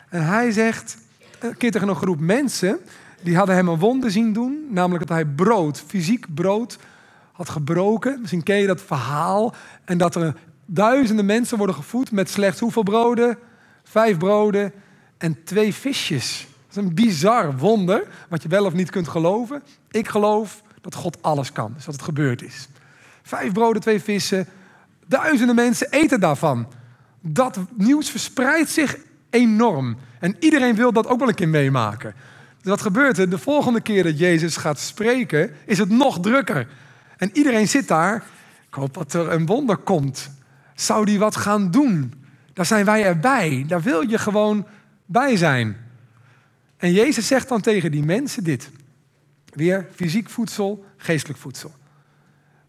En 0.09 0.27
hij 0.27 0.51
zegt 0.51 0.97
een 1.39 1.57
keer 1.57 1.71
tegen 1.71 1.89
een 1.89 1.97
groep 1.97 2.21
mensen, 2.21 2.79
die 3.23 3.37
hadden 3.37 3.55
hem 3.55 3.69
een 3.69 3.79
wonder 3.79 4.11
zien 4.11 4.33
doen, 4.33 4.67
namelijk 4.71 5.07
dat 5.07 5.17
hij 5.17 5.27
brood, 5.27 5.83
fysiek 5.87 6.35
brood, 6.35 6.79
had 7.33 7.49
gebroken. 7.49 8.21
Misschien 8.21 8.43
ken 8.43 8.57
je 8.57 8.67
dat 8.67 8.83
verhaal. 8.83 9.55
En 9.85 9.99
dat 9.99 10.15
er 10.15 10.35
duizenden 10.67 11.27
mensen 11.27 11.57
worden 11.57 11.77
gevoed 11.77 12.13
met 12.13 12.31
slechts 12.31 12.61
hoeveel 12.61 12.83
broden? 12.83 13.39
Vijf 13.85 14.17
broden 14.17 14.73
en 15.19 15.45
twee 15.45 15.75
visjes. 15.75 16.47
Dat 16.67 16.77
is 16.77 16.89
een 16.89 16.95
bizar 16.95 17.57
wonder, 17.57 18.07
wat 18.29 18.43
je 18.43 18.49
wel 18.49 18.65
of 18.65 18.73
niet 18.73 18.91
kunt 18.91 19.09
geloven. 19.09 19.63
Ik 19.91 20.09
geloof 20.09 20.63
dat 20.81 20.95
God 20.95 21.23
alles 21.23 21.53
kan, 21.53 21.73
dus 21.75 21.85
dat 21.85 21.95
het 21.95 22.05
gebeurd 22.05 22.43
is. 22.43 22.69
Vijf 23.23 23.53
broden, 23.53 23.83
twee 23.83 24.03
vissen. 24.03 24.47
Duizenden 25.07 25.55
mensen 25.55 25.91
eten 25.91 26.21
daarvan 26.21 26.69
dat 27.21 27.59
nieuws 27.77 28.11
verspreidt 28.11 28.71
zich 28.71 28.97
enorm. 29.31 29.97
En 30.19 30.37
iedereen 30.39 30.75
wil 30.75 30.93
dat 30.93 31.07
ook 31.07 31.19
wel 31.19 31.29
een 31.29 31.35
keer 31.35 31.49
meemaken. 31.49 32.15
Dus 32.57 32.71
wat 32.71 32.81
gebeurt 32.81 33.19
er? 33.19 33.31
De 33.31 33.39
volgende 33.39 33.81
keer 33.81 34.03
dat 34.03 34.19
Jezus 34.19 34.57
gaat 34.57 34.79
spreken, 34.79 35.51
is 35.67 35.79
het 35.79 35.89
nog 35.89 36.21
drukker. 36.21 36.69
En 37.17 37.31
iedereen 37.33 37.69
zit 37.69 37.89
daar. 37.89 38.25
Ik 38.69 38.75
hoop 38.75 38.95
dat 38.95 39.13
er 39.13 39.33
een 39.33 39.47
wonder 39.47 39.77
komt. 39.77 40.31
Zou 40.75 41.05
die 41.05 41.19
wat 41.19 41.37
gaan 41.37 41.71
doen? 41.71 42.15
Daar 42.53 42.67
zijn 42.67 42.85
wij 42.85 43.05
erbij. 43.05 43.65
Daar 43.69 43.83
wil 43.83 44.09
je 44.09 44.19
gewoon 44.19 44.67
bij 45.07 45.37
zijn. 45.37 45.77
En 46.77 46.93
Jezus 46.93 47.27
zegt 47.27 47.49
dan 47.49 47.61
tegen 47.61 47.91
die 47.91 48.05
mensen 48.05 48.45
dit. 48.45 48.71
Weer 49.53 49.87
fysiek 49.95 50.31
voedsel, 50.31 50.85
geestelijk 50.97 51.39
voedsel. 51.39 51.73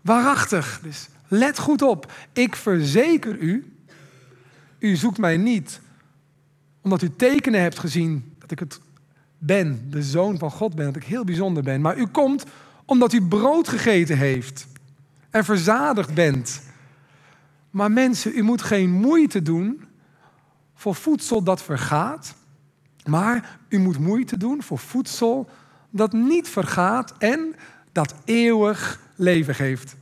Waarachtig, 0.01 0.79
dus 0.83 1.07
let 1.27 1.59
goed 1.59 1.81
op. 1.81 2.11
Ik 2.33 2.55
verzeker 2.55 3.37
u, 3.37 3.73
u 4.81 4.95
zoekt 4.95 5.17
mij 5.17 5.37
niet 5.37 5.81
omdat 6.81 7.01
u 7.01 7.15
tekenen 7.15 7.61
hebt 7.61 7.79
gezien 7.79 8.33
dat 8.39 8.51
ik 8.51 8.59
het 8.59 8.79
ben, 9.37 9.87
de 9.89 10.03
zoon 10.03 10.37
van 10.37 10.51
God 10.51 10.75
ben, 10.75 10.85
dat 10.85 10.95
ik 10.95 11.03
heel 11.03 11.23
bijzonder 11.23 11.63
ben. 11.63 11.81
Maar 11.81 11.97
u 11.97 12.05
komt 12.05 12.45
omdat 12.85 13.13
u 13.13 13.27
brood 13.27 13.67
gegeten 13.67 14.17
heeft 14.17 14.67
en 15.29 15.43
verzadigd 15.43 16.13
bent. 16.13 16.61
Maar 17.69 17.91
mensen, 17.91 18.37
u 18.37 18.41
moet 18.41 18.61
geen 18.61 18.91
moeite 18.91 19.41
doen 19.41 19.83
voor 20.75 20.95
voedsel 20.95 21.43
dat 21.43 21.63
vergaat, 21.63 22.35
maar 23.05 23.59
u 23.69 23.79
moet 23.79 23.99
moeite 23.99 24.37
doen 24.37 24.63
voor 24.63 24.79
voedsel 24.79 25.49
dat 25.89 26.13
niet 26.13 26.49
vergaat 26.49 27.13
en 27.17 27.55
dat 27.91 28.15
eeuwig 28.25 29.01
leven 29.15 29.55
geeft. 29.55 29.95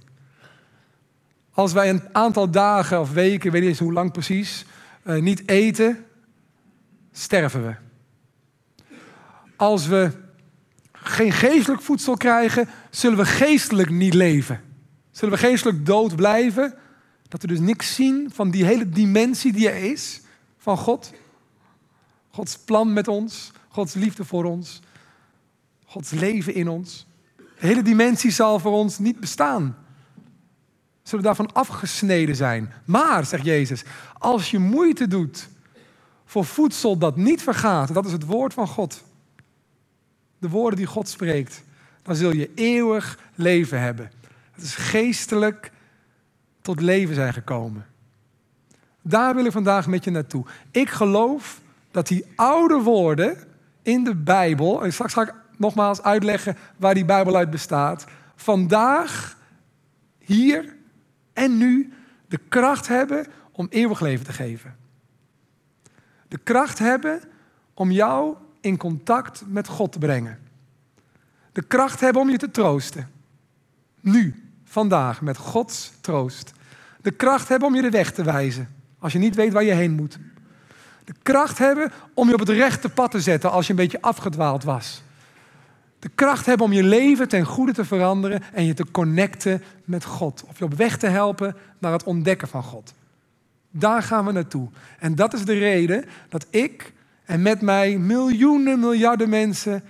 Als 1.59 1.73
wij 1.73 1.89
een 1.89 2.03
aantal 2.11 2.49
dagen 2.49 2.99
of 2.99 3.11
weken, 3.11 3.51
weet 3.51 3.61
niet 3.61 3.69
eens 3.69 3.79
hoe 3.79 3.93
lang 3.93 4.11
precies, 4.11 4.65
uh, 5.03 5.21
niet 5.21 5.49
eten, 5.49 6.05
sterven 7.11 7.65
we. 7.65 7.75
Als 9.55 9.87
we 9.87 10.11
geen 10.91 11.31
geestelijk 11.31 11.81
voedsel 11.81 12.17
krijgen, 12.17 12.69
zullen 12.89 13.17
we 13.17 13.25
geestelijk 13.25 13.89
niet 13.89 14.13
leven. 14.13 14.61
Zullen 15.11 15.33
we 15.33 15.39
geestelijk 15.39 15.85
dood 15.85 16.15
blijven? 16.15 16.73
Dat 17.27 17.41
we 17.41 17.47
dus 17.47 17.59
niks 17.59 17.95
zien 17.95 18.31
van 18.33 18.51
die 18.51 18.65
hele 18.65 18.89
dimensie 18.89 19.51
die 19.51 19.69
er 19.69 19.91
is 19.91 20.21
van 20.57 20.77
God. 20.77 21.13
Gods 22.29 22.57
plan 22.57 22.93
met 22.93 23.07
ons, 23.07 23.51
Gods 23.67 23.93
liefde 23.93 24.25
voor 24.25 24.43
ons, 24.43 24.79
Gods 25.85 26.11
leven 26.11 26.53
in 26.53 26.67
ons. 26.67 27.07
De 27.35 27.67
hele 27.67 27.81
dimensie 27.81 28.31
zal 28.31 28.59
voor 28.59 28.73
ons 28.73 28.99
niet 28.99 29.19
bestaan. 29.19 29.87
Zullen 31.09 31.25
daarvan 31.25 31.53
afgesneden 31.53 32.35
zijn. 32.35 32.73
Maar, 32.85 33.25
zegt 33.25 33.45
Jezus, 33.45 33.83
als 34.17 34.51
je 34.51 34.59
moeite 34.59 35.07
doet 35.07 35.49
voor 36.25 36.45
voedsel 36.45 36.97
dat 36.97 37.15
niet 37.15 37.41
vergaat, 37.41 37.93
dat 37.93 38.05
is 38.05 38.11
het 38.11 38.25
woord 38.25 38.53
van 38.53 38.67
God. 38.67 39.03
De 40.37 40.49
woorden 40.49 40.77
die 40.77 40.87
God 40.87 41.07
spreekt, 41.07 41.63
dan 42.03 42.15
zul 42.15 42.31
je 42.31 42.51
eeuwig 42.55 43.19
leven 43.35 43.81
hebben. 43.81 44.11
Het 44.51 44.63
is 44.63 44.75
geestelijk 44.75 45.71
tot 46.61 46.81
leven 46.81 47.15
zijn 47.15 47.33
gekomen. 47.33 47.85
Daar 49.01 49.35
wil 49.35 49.45
ik 49.45 49.51
vandaag 49.51 49.87
met 49.87 50.03
je 50.03 50.11
naartoe. 50.11 50.45
Ik 50.71 50.89
geloof 50.89 51.61
dat 51.91 52.07
die 52.07 52.25
oude 52.35 52.77
woorden 52.77 53.37
in 53.81 54.03
de 54.03 54.15
Bijbel, 54.15 54.83
en 54.83 54.93
straks 54.93 55.13
ga 55.13 55.21
ik 55.21 55.33
nogmaals 55.57 56.01
uitleggen 56.01 56.57
waar 56.77 56.93
die 56.93 57.05
Bijbel 57.05 57.35
uit 57.35 57.49
bestaat, 57.49 58.05
vandaag, 58.35 59.37
hier 60.19 60.77
en 61.39 61.58
nu 61.58 61.93
de 62.27 62.39
kracht 62.50 62.88
hebben 62.88 63.27
om 63.51 63.67
eeuwig 63.69 64.00
leven 64.00 64.25
te 64.25 64.34
geven. 64.34 64.75
De 66.27 66.38
kracht 66.38 66.79
hebben 66.79 67.22
om 67.74 67.91
jou 67.91 68.36
in 68.62 68.77
contact 68.77 69.43
met 69.48 69.67
God 69.67 69.91
te 69.91 70.00
brengen. 70.00 70.39
De 71.51 71.62
kracht 71.62 72.00
hebben 72.00 72.22
om 72.22 72.29
je 72.29 72.38
te 72.38 72.51
troosten. 72.51 73.10
Nu, 74.00 74.43
vandaag, 74.63 75.22
met 75.22 75.38
Gods 75.38 75.91
troost. 76.01 76.51
De 77.01 77.12
kracht 77.12 77.48
hebben 77.50 77.67
om 77.67 77.75
je 77.75 77.81
de 77.81 77.89
weg 77.89 78.12
te 78.12 78.24
wijzen 78.24 78.69
als 79.00 79.13
je 79.13 79.19
niet 79.19 79.36
weet 79.36 79.53
waar 79.53 79.63
je 79.63 79.72
heen 79.72 79.96
moet. 79.96 80.19
De 81.03 81.13
kracht 81.24 81.58
hebben 81.58 81.91
om 82.13 82.27
je 82.27 82.34
op 82.34 82.39
het 82.39 82.50
rechte 82.50 82.89
pad 82.89 83.12
te 83.12 83.22
zetten 83.22 83.51
als 83.51 83.65
je 83.65 83.72
een 83.72 83.79
beetje 83.79 84.01
afgedwaald 84.01 84.63
was. 84.63 85.01
De 86.00 86.10
kracht 86.15 86.46
hebben 86.46 86.65
om 86.65 86.74
je 86.74 86.84
leven 86.84 87.27
ten 87.27 87.46
goede 87.46 87.74
te 87.74 87.86
veranderen 87.86 88.41
en 88.53 88.63
je 88.65 88.74
te 88.74 88.91
connecten 88.91 89.63
met 89.86 90.06
God. 90.06 90.44
Of 90.48 90.58
je 90.58 90.63
op 90.63 90.74
weg 90.74 90.98
te 90.98 91.08
helpen 91.08 91.56
naar 91.79 91.91
het 91.91 92.03
ontdekken 92.03 92.48
van 92.48 92.63
God. 92.63 92.94
Daar 93.72 94.03
gaan 94.03 94.25
we 94.25 94.32
naartoe. 94.32 94.70
En 95.00 95.15
dat 95.15 95.34
is 95.34 95.46
de 95.46 95.58
reden 95.58 96.06
dat 96.29 96.46
ik 96.50 96.94
en 97.25 97.41
met 97.41 97.62
mij 97.62 97.98
miljoenen, 97.98 98.79
miljarden 98.79 99.29
mensen 99.29 99.84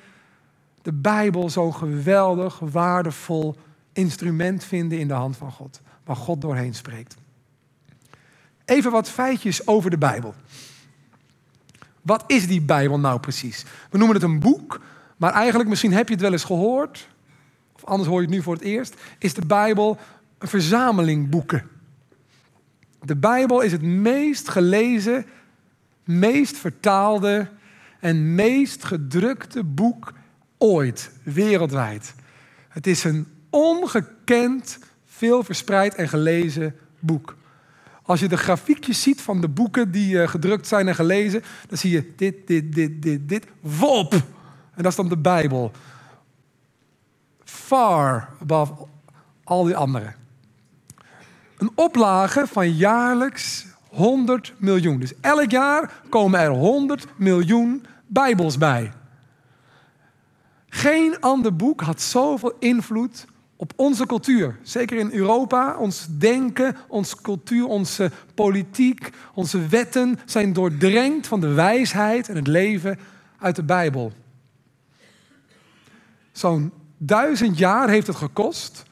de 0.82 0.94
Bijbel 0.94 1.50
zo'n 1.50 1.76
geweldig, 1.76 2.60
waardevol 2.60 3.56
instrument 3.94 4.64
vinden 4.64 5.00
in 5.00 5.08
de 5.08 5.14
hand 5.14 5.38
van 5.38 5.52
God. 5.52 5.82
Waar 6.04 6.16
God 6.16 6.42
doorheen 6.42 6.76
spreekt. 6.76 7.16
Even 8.66 8.92
wat 8.92 9.10
feitjes 9.10 9.68
over 9.68 9.90
de 9.90 9.98
Bijbel. 9.98 10.34
Wat 12.02 12.24
is 12.28 12.48
die 12.48 12.62
Bijbel 12.62 13.00
nou 13.00 13.20
precies? 13.20 13.66
We 13.90 13.98
noemen 13.98 14.16
het 14.16 14.26
een 14.26 14.40
boek, 14.40 14.82
maar 15.20 15.34
eigenlijk, 15.34 15.70
misschien 15.70 15.94
heb 15.94 16.08
je 16.08 16.14
het 16.14 16.24
wel 16.24 16.32
eens 16.32 16.44
gehoord, 16.44 17.08
of 17.76 17.86
anders 17.86 18.10
hoor 18.10 18.22
je 18.22 18.26
het 18.26 18.36
nu 18.36 18.42
voor 18.42 18.54
het 18.54 18.64
eerst, 18.64 18.96
is 19.18 19.34
de 19.34 19.46
Bijbel 19.46 19.98
een 20.38 20.48
verzameling 20.48 21.30
boeken. 21.30 21.70
De 23.02 23.16
Bijbel 23.16 23.62
is 23.62 23.72
het 23.72 23.82
meest 23.82 24.50
gelezen, 24.50 25.26
meest 26.04 26.58
vertaalde 26.58 27.50
en 28.00 28.36
meest 28.36 28.84
gedrukte 28.84 29.64
boek 29.64 30.14
ooit, 30.58 31.12
wereldwijd. 31.24 32.14
Het 32.70 32.88
is 32.88 33.04
een 33.04 33.28
ongekend, 33.50 34.80
veel 35.06 35.44
verspreid 35.44 35.96
en 35.96 36.10
gelezen 36.10 36.76
boek. 37.00 37.38
Als 38.04 38.20
je 38.20 38.28
de 38.28 38.38
grafiekjes 38.38 39.02
ziet 39.02 39.22
van 39.22 39.42
de 39.42 39.50
boeken 39.50 39.92
die 39.92 40.22
eh, 40.22 40.28
gedrukt 40.28 40.68
zijn 40.68 40.88
en 40.88 40.96
gelezen, 40.96 41.44
dan 41.68 41.78
zie 41.78 41.92
je 41.92 42.14
dit, 42.16 42.48
dit, 42.48 42.74
dit, 42.74 43.02
dit, 43.02 43.30
dit, 43.30 43.46
wop. 43.60 44.24
En 44.80 44.86
dat 44.86 44.94
is 44.94 44.98
dan 44.98 45.10
de 45.10 45.18
Bijbel. 45.18 45.72
Far 47.44 48.30
above 48.42 48.74
al 49.44 49.64
die 49.64 49.76
anderen. 49.76 50.16
Een 51.58 51.72
oplage 51.76 52.48
van 52.48 52.72
jaarlijks 52.72 53.66
100 53.90 54.54
miljoen. 54.58 55.00
Dus 55.00 55.14
elk 55.22 55.52
jaar 55.52 56.02
komen 56.10 56.40
er 56.40 56.50
100 56.50 57.06
miljoen 57.16 57.86
Bijbels 58.08 58.58
bij. 58.58 58.92
Geen 60.70 61.20
ander 61.20 61.56
boek 61.56 61.82
had 61.82 62.02
zoveel 62.02 62.54
invloed 62.60 63.26
op 63.56 63.74
onze 63.76 64.06
cultuur. 64.06 64.60
Zeker 64.62 64.98
in 64.98 65.12
Europa, 65.12 65.78
ons 65.78 66.08
denken, 66.10 66.76
onze 66.88 67.22
cultuur, 67.22 67.66
onze 67.66 68.12
politiek, 68.36 69.10
onze 69.34 69.68
wetten 69.68 70.20
zijn 70.26 70.54
doordrenkt 70.54 71.28
van 71.28 71.40
de 71.40 71.54
wijsheid 71.54 72.30
en 72.30 72.36
het 72.36 72.48
leven 72.48 73.00
uit 73.40 73.56
de 73.56 73.64
Bijbel. 73.64 74.14
Zo'n 76.40 76.72
duizend 76.98 77.58
jaar 77.58 77.90
heeft 77.90 78.08
het 78.08 78.16
gekost 78.16 78.84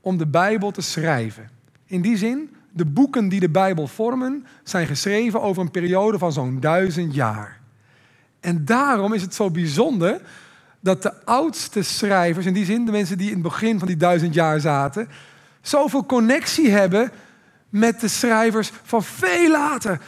om 0.00 0.16
de 0.16 0.26
Bijbel 0.26 0.70
te 0.70 0.80
schrijven. 0.80 1.50
In 1.86 2.00
die 2.00 2.16
zin, 2.16 2.56
de 2.72 2.84
boeken 2.84 3.28
die 3.28 3.40
de 3.40 3.48
Bijbel 3.48 3.86
vormen, 3.86 4.46
zijn 4.62 4.86
geschreven 4.86 5.42
over 5.42 5.62
een 5.62 5.70
periode 5.70 6.18
van 6.18 6.32
zo'n 6.32 6.60
duizend 6.60 7.14
jaar. 7.14 7.60
En 8.40 8.64
daarom 8.64 9.12
is 9.12 9.22
het 9.22 9.34
zo 9.34 9.50
bijzonder 9.50 10.20
dat 10.80 11.02
de 11.02 11.24
oudste 11.24 11.82
schrijvers, 11.82 12.46
in 12.46 12.54
die 12.54 12.64
zin 12.64 12.84
de 12.84 12.92
mensen 12.92 13.18
die 13.18 13.28
in 13.28 13.34
het 13.34 13.42
begin 13.42 13.78
van 13.78 13.88
die 13.88 13.96
duizend 13.96 14.34
jaar 14.34 14.60
zaten, 14.60 15.08
zoveel 15.60 16.06
connectie 16.06 16.70
hebben 16.70 17.12
met 17.68 18.00
de 18.00 18.08
schrijvers 18.08 18.70
van 18.82 19.02
veel 19.02 19.50
later. 19.50 20.00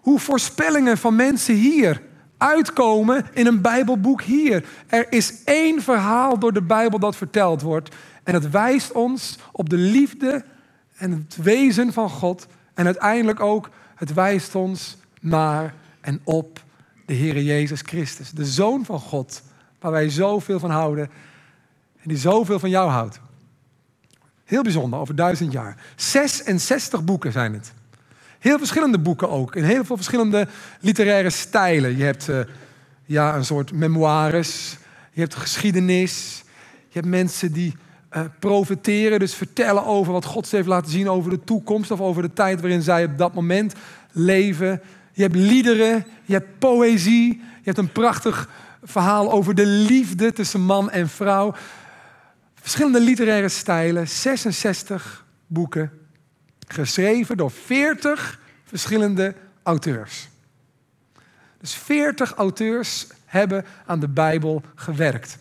Hoe 0.00 0.18
voorspellingen 0.18 0.98
van 0.98 1.16
mensen 1.16 1.54
hier 1.54 2.02
uitkomen 2.38 3.26
in 3.32 3.46
een 3.46 3.60
Bijbelboek 3.60 4.22
hier. 4.22 4.64
Er 4.86 5.12
is 5.12 5.44
één 5.44 5.82
verhaal 5.82 6.38
door 6.38 6.52
de 6.52 6.62
Bijbel 6.62 6.98
dat 6.98 7.16
verteld 7.16 7.62
wordt. 7.62 7.94
En 8.22 8.34
het 8.34 8.50
wijst 8.50 8.92
ons 8.92 9.38
op 9.52 9.68
de 9.68 9.76
liefde 9.76 10.44
en 10.96 11.10
het 11.10 11.36
wezen 11.36 11.92
van 11.92 12.10
God. 12.10 12.46
En 12.74 12.84
uiteindelijk 12.84 13.40
ook, 13.40 13.70
het 13.94 14.14
wijst 14.14 14.54
ons 14.54 14.96
naar 15.20 15.74
en 16.00 16.20
op 16.24 16.60
de 17.06 17.14
Heer 17.14 17.42
Jezus 17.42 17.80
Christus, 17.80 18.30
de 18.30 18.46
Zoon 18.46 18.84
van 18.84 19.00
God 19.00 19.42
waar 19.80 19.92
wij 19.92 20.08
zoveel 20.08 20.58
van 20.58 20.70
houden 20.70 21.10
en 22.02 22.08
die 22.08 22.16
zoveel 22.16 22.58
van 22.58 22.70
jou 22.70 22.90
houdt. 22.90 23.20
Heel 24.44 24.62
bijzonder, 24.62 24.98
over 24.98 25.14
duizend 25.14 25.52
jaar. 25.52 25.76
66 25.96 27.04
boeken 27.04 27.32
zijn 27.32 27.52
het. 27.52 27.72
Heel 28.38 28.58
verschillende 28.58 28.98
boeken 28.98 29.30
ook, 29.30 29.56
in 29.56 29.64
heel 29.64 29.84
veel 29.84 29.96
verschillende 29.96 30.48
literaire 30.80 31.30
stijlen. 31.30 31.96
Je 31.96 32.04
hebt 32.04 32.28
uh, 32.28 32.40
ja, 33.04 33.34
een 33.36 33.44
soort 33.44 33.72
memoires, 33.72 34.76
je 35.12 35.20
hebt 35.20 35.34
geschiedenis, 35.34 36.44
je 36.88 36.98
hebt 36.98 37.06
mensen 37.06 37.52
die 37.52 37.74
uh, 38.16 38.22
profeteren, 38.38 39.18
dus 39.18 39.34
vertellen 39.34 39.86
over 39.86 40.12
wat 40.12 40.24
God 40.24 40.46
ze 40.46 40.56
heeft 40.56 40.68
laten 40.68 40.90
zien 40.90 41.10
over 41.10 41.30
de 41.30 41.44
toekomst 41.44 41.90
of 41.90 42.00
over 42.00 42.22
de 42.22 42.32
tijd 42.32 42.60
waarin 42.60 42.82
zij 42.82 43.04
op 43.04 43.18
dat 43.18 43.34
moment 43.34 43.74
leven. 44.12 44.80
Je 45.12 45.22
hebt 45.22 45.34
liederen, 45.34 46.06
je 46.24 46.32
hebt 46.32 46.58
poëzie, 46.58 47.28
je 47.36 47.64
hebt 47.64 47.78
een 47.78 47.92
prachtig 47.92 48.48
verhaal 48.82 49.32
over 49.32 49.54
de 49.54 49.66
liefde 49.66 50.32
tussen 50.32 50.60
man 50.60 50.90
en 50.90 51.08
vrouw. 51.08 51.54
Verschillende 52.54 53.00
literaire 53.00 53.48
stijlen, 53.48 54.08
66 54.08 55.24
boeken, 55.46 55.90
geschreven 56.68 57.36
door 57.36 57.50
40 57.50 58.40
verschillende 58.64 59.34
auteurs. 59.62 60.28
Dus 61.60 61.74
40 61.74 62.32
auteurs 62.32 63.06
hebben 63.24 63.64
aan 63.86 64.00
de 64.00 64.08
Bijbel 64.08 64.62
gewerkt. 64.74 65.38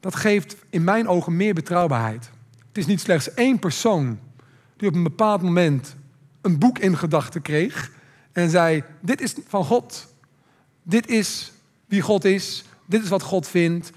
Dat 0.00 0.14
geeft 0.14 0.56
in 0.70 0.84
mijn 0.84 1.08
ogen 1.08 1.36
meer 1.36 1.54
betrouwbaarheid. 1.54 2.30
Het 2.68 2.78
is 2.78 2.86
niet 2.86 3.00
slechts 3.00 3.34
één 3.34 3.58
persoon 3.58 4.18
die 4.76 4.88
op 4.88 4.94
een 4.94 5.02
bepaald 5.02 5.42
moment 5.42 5.96
een 6.40 6.58
boek 6.58 6.78
in 6.78 6.96
gedachten 6.96 7.42
kreeg 7.42 7.90
en 8.32 8.50
zei: 8.50 8.82
Dit 9.00 9.20
is 9.20 9.34
van 9.46 9.64
God. 9.64 10.14
Dit 10.82 11.08
is 11.08 11.52
wie 11.86 12.00
God 12.00 12.24
is. 12.24 12.64
Dit 12.86 13.02
is 13.02 13.08
wat 13.08 13.22
God 13.22 13.48
vindt. 13.48 13.90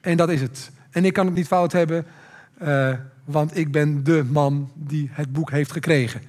En 0.00 0.16
dat 0.16 0.30
is 0.30 0.40
het. 0.40 0.70
En 0.90 1.04
ik 1.04 1.12
kan 1.12 1.26
het 1.26 1.34
niet 1.34 1.46
fout 1.46 1.72
hebben, 1.72 2.06
uh, 2.62 2.92
want 3.32 3.56
ik 3.56 3.72
ben 3.72 4.04
de 4.04 4.24
man 4.30 4.70
die 4.74 5.10
het 5.12 5.32
boek 5.32 5.50
heeft 5.50 5.72
gekregen. 5.72 6.22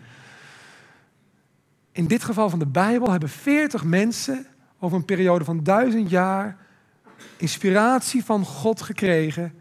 In 1.91 2.07
dit 2.07 2.23
geval 2.23 2.49
van 2.49 2.59
de 2.59 2.67
Bijbel 2.67 3.11
hebben 3.11 3.29
40 3.29 3.83
mensen 3.83 4.45
over 4.79 4.97
een 4.97 5.05
periode 5.05 5.45
van 5.45 5.63
duizend 5.63 6.09
jaar 6.09 6.57
inspiratie 7.37 8.23
van 8.23 8.45
God 8.45 8.81
gekregen. 8.81 9.53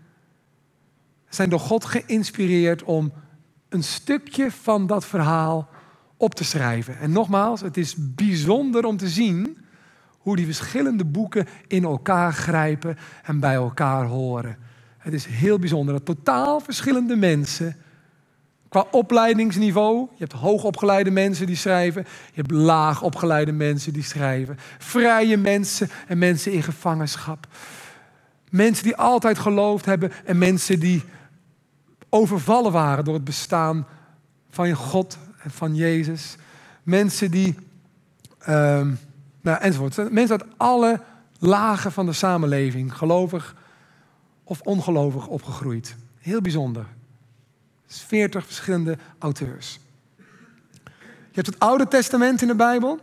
Zijn 1.28 1.48
door 1.48 1.60
God 1.60 1.84
geïnspireerd 1.84 2.82
om 2.82 3.12
een 3.68 3.82
stukje 3.82 4.50
van 4.50 4.86
dat 4.86 5.04
verhaal 5.04 5.68
op 6.16 6.34
te 6.34 6.44
schrijven. 6.44 6.98
En 6.98 7.12
nogmaals, 7.12 7.60
het 7.60 7.76
is 7.76 7.94
bijzonder 7.98 8.84
om 8.84 8.96
te 8.96 9.08
zien 9.08 9.58
hoe 10.18 10.36
die 10.36 10.44
verschillende 10.44 11.04
boeken 11.04 11.46
in 11.66 11.84
elkaar 11.84 12.32
grijpen 12.32 12.96
en 13.22 13.40
bij 13.40 13.54
elkaar 13.54 14.04
horen. 14.04 14.56
Het 15.02 15.12
is 15.12 15.26
heel 15.26 15.58
bijzonder 15.58 15.94
dat 15.94 16.04
totaal 16.04 16.60
verschillende 16.60 17.16
mensen 17.16 17.76
qua 18.68 18.86
opleidingsniveau, 18.90 19.98
je 19.98 20.18
hebt 20.18 20.32
hoogopgeleide 20.32 21.10
mensen 21.10 21.46
die 21.46 21.56
schrijven, 21.56 22.02
je 22.32 22.40
hebt 22.40 22.50
laagopgeleide 22.50 23.52
mensen 23.52 23.92
die 23.92 24.02
schrijven, 24.02 24.58
vrije 24.78 25.36
mensen 25.36 25.90
en 26.06 26.18
mensen 26.18 26.52
in 26.52 26.62
gevangenschap. 26.62 27.46
Mensen 28.50 28.84
die 28.84 28.96
altijd 28.96 29.38
geloofd 29.38 29.84
hebben 29.84 30.12
en 30.24 30.38
mensen 30.38 30.80
die 30.80 31.02
overvallen 32.08 32.72
waren 32.72 33.04
door 33.04 33.14
het 33.14 33.24
bestaan 33.24 33.86
van 34.50 34.72
God 34.72 35.18
en 35.42 35.50
van 35.50 35.74
Jezus. 35.74 36.36
Mensen 36.82 37.30
die, 37.30 37.54
um, 38.48 38.98
nou, 39.40 39.60
enzovoort. 39.60 40.12
Mensen 40.12 40.40
uit 40.40 40.50
alle 40.56 41.00
lagen 41.38 41.92
van 41.92 42.06
de 42.06 42.12
samenleving, 42.12 42.96
gelovig 42.96 43.54
of 44.44 44.60
ongelovig 44.60 45.26
opgegroeid. 45.26 45.96
Heel 46.18 46.40
bijzonder. 46.40 46.86
40 47.86 48.46
verschillende 48.46 48.98
auteurs. 49.18 49.78
Je 51.32 51.40
hebt 51.40 51.46
het 51.46 51.58
Oude 51.58 51.88
Testament 51.88 52.42
in 52.42 52.48
de 52.48 52.54
Bijbel. 52.54 52.98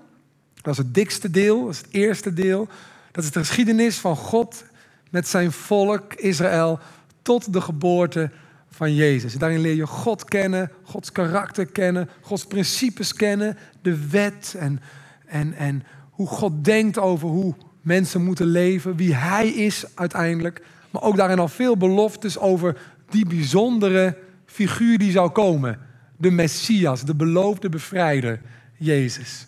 Dat 0.62 0.74
is 0.74 0.78
het 0.78 0.94
dikste 0.94 1.30
deel, 1.30 1.66
dat 1.66 1.74
is 1.74 1.78
het 1.78 1.92
eerste 1.92 2.34
deel. 2.34 2.68
Dat 3.12 3.24
is 3.24 3.32
de 3.32 3.40
geschiedenis 3.40 3.98
van 3.98 4.16
God 4.16 4.64
met 5.10 5.28
zijn 5.28 5.52
volk 5.52 6.14
Israël 6.14 6.80
tot 7.22 7.54
de 7.54 7.62
geboorte 7.62 8.32
van 8.70 8.96
Jezus. 8.96 9.34
Daarin 9.34 9.60
leer 9.60 9.76
je 9.76 9.88
God 9.88 10.26
kennen, 10.26 10.72
Gods 10.84 11.12
karakter 11.12 11.66
kennen, 11.66 12.10
Gods 12.22 12.46
principes 12.46 13.14
kennen, 13.14 13.58
de 13.82 14.10
wet 14.10 14.56
en, 14.58 14.82
en, 15.26 15.54
en 15.54 15.84
hoe 16.10 16.28
God 16.28 16.64
denkt 16.64 16.98
over 16.98 17.28
hoe 17.28 17.56
mensen 17.82 18.24
moeten 18.24 18.46
leven, 18.46 18.96
wie 18.96 19.16
Hij 19.16 19.48
is 19.50 19.86
uiteindelijk. 19.96 20.62
Maar 20.90 21.02
ook 21.02 21.16
daarin 21.16 21.40
al 21.40 21.48
veel 21.48 21.78
beloftes 21.78 22.38
over 22.38 22.78
die 23.10 23.26
bijzondere 23.26 24.18
figuur 24.46 24.98
die 24.98 25.12
zou 25.12 25.30
komen. 25.30 25.80
De 26.18 26.32
Messias, 26.32 27.04
de 27.04 27.16
beloofde 27.16 27.70
bevrijder, 27.70 28.42
Jezus. 28.78 29.48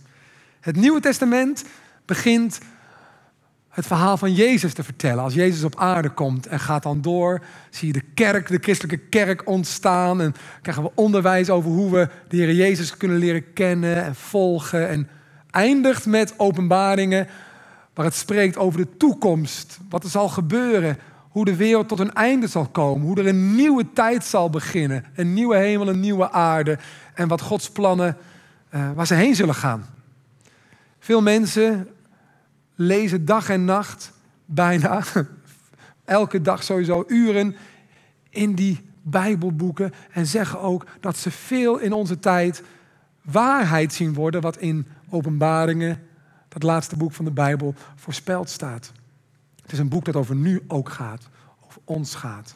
Het 0.59 0.75
Nieuwe 0.75 0.99
Testament 0.99 1.65
begint 2.05 2.59
het 3.69 3.87
verhaal 3.87 4.17
van 4.17 4.33
Jezus 4.33 4.73
te 4.73 4.83
vertellen. 4.83 5.23
Als 5.23 5.33
Jezus 5.33 5.63
op 5.63 5.75
aarde 5.75 6.09
komt 6.09 6.47
en 6.47 6.59
gaat 6.59 6.83
dan 6.83 7.01
door, 7.01 7.41
zie 7.69 7.87
je 7.87 7.93
de 7.93 8.03
kerk, 8.13 8.47
de 8.47 8.57
christelijke 8.61 9.07
kerk 9.07 9.47
ontstaan. 9.47 10.21
En 10.21 10.33
krijgen 10.61 10.83
we 10.83 10.91
onderwijs 10.95 11.49
over 11.49 11.71
hoe 11.71 11.91
we 11.91 12.09
de 12.27 12.37
Heer 12.37 12.53
Jezus 12.53 12.97
kunnen 12.97 13.17
leren 13.17 13.53
kennen 13.53 14.03
en 14.03 14.15
volgen. 14.15 14.89
En 14.89 15.07
eindigt 15.51 16.05
met 16.05 16.33
openbaringen 16.37 17.27
waar 17.93 18.05
het 18.05 18.15
spreekt 18.15 18.57
over 18.57 18.79
de 18.79 18.97
toekomst. 18.97 19.79
Wat 19.89 20.03
er 20.03 20.09
zal 20.09 20.29
gebeuren. 20.29 20.97
Hoe 21.31 21.45
de 21.45 21.55
wereld 21.55 21.87
tot 21.87 21.99
een 21.99 22.13
einde 22.13 22.47
zal 22.47 22.67
komen. 22.67 23.07
Hoe 23.07 23.19
er 23.19 23.27
een 23.27 23.55
nieuwe 23.55 23.85
tijd 23.93 24.25
zal 24.25 24.49
beginnen. 24.49 25.05
Een 25.15 25.33
nieuwe 25.33 25.55
hemel, 25.55 25.87
een 25.87 25.99
nieuwe 25.99 26.31
aarde. 26.31 26.77
En 27.13 27.27
wat 27.27 27.41
Gods 27.41 27.69
plannen, 27.69 28.17
uh, 28.73 28.91
waar 28.91 29.07
ze 29.07 29.13
heen 29.13 29.35
zullen 29.35 29.55
gaan. 29.55 29.85
Veel 30.99 31.21
mensen 31.21 31.87
lezen 32.75 33.25
dag 33.25 33.49
en 33.49 33.65
nacht, 33.65 34.11
bijna, 34.45 35.03
elke 36.05 36.41
dag 36.41 36.63
sowieso 36.63 37.03
uren 37.07 37.55
in 38.29 38.55
die 38.55 38.89
Bijbelboeken 39.01 39.93
en 40.11 40.27
zeggen 40.27 40.59
ook 40.59 40.85
dat 40.99 41.17
ze 41.17 41.31
veel 41.31 41.77
in 41.77 41.93
onze 41.93 42.19
tijd 42.19 42.63
waarheid 43.21 43.93
zien 43.93 44.13
worden 44.13 44.41
wat 44.41 44.57
in 44.57 44.87
Openbaringen, 45.09 46.01
dat 46.47 46.63
laatste 46.63 46.97
boek 46.97 47.11
van 47.11 47.25
de 47.25 47.31
Bijbel, 47.31 47.73
voorspeld 47.95 48.49
staat. 48.49 48.91
Het 49.71 49.79
is 49.79 49.85
een 49.85 49.91
boek 49.91 50.05
dat 50.05 50.15
over 50.15 50.35
nu 50.35 50.63
ook 50.67 50.89
gaat, 50.89 51.29
over 51.65 51.81
ons 51.85 52.15
gaat. 52.15 52.55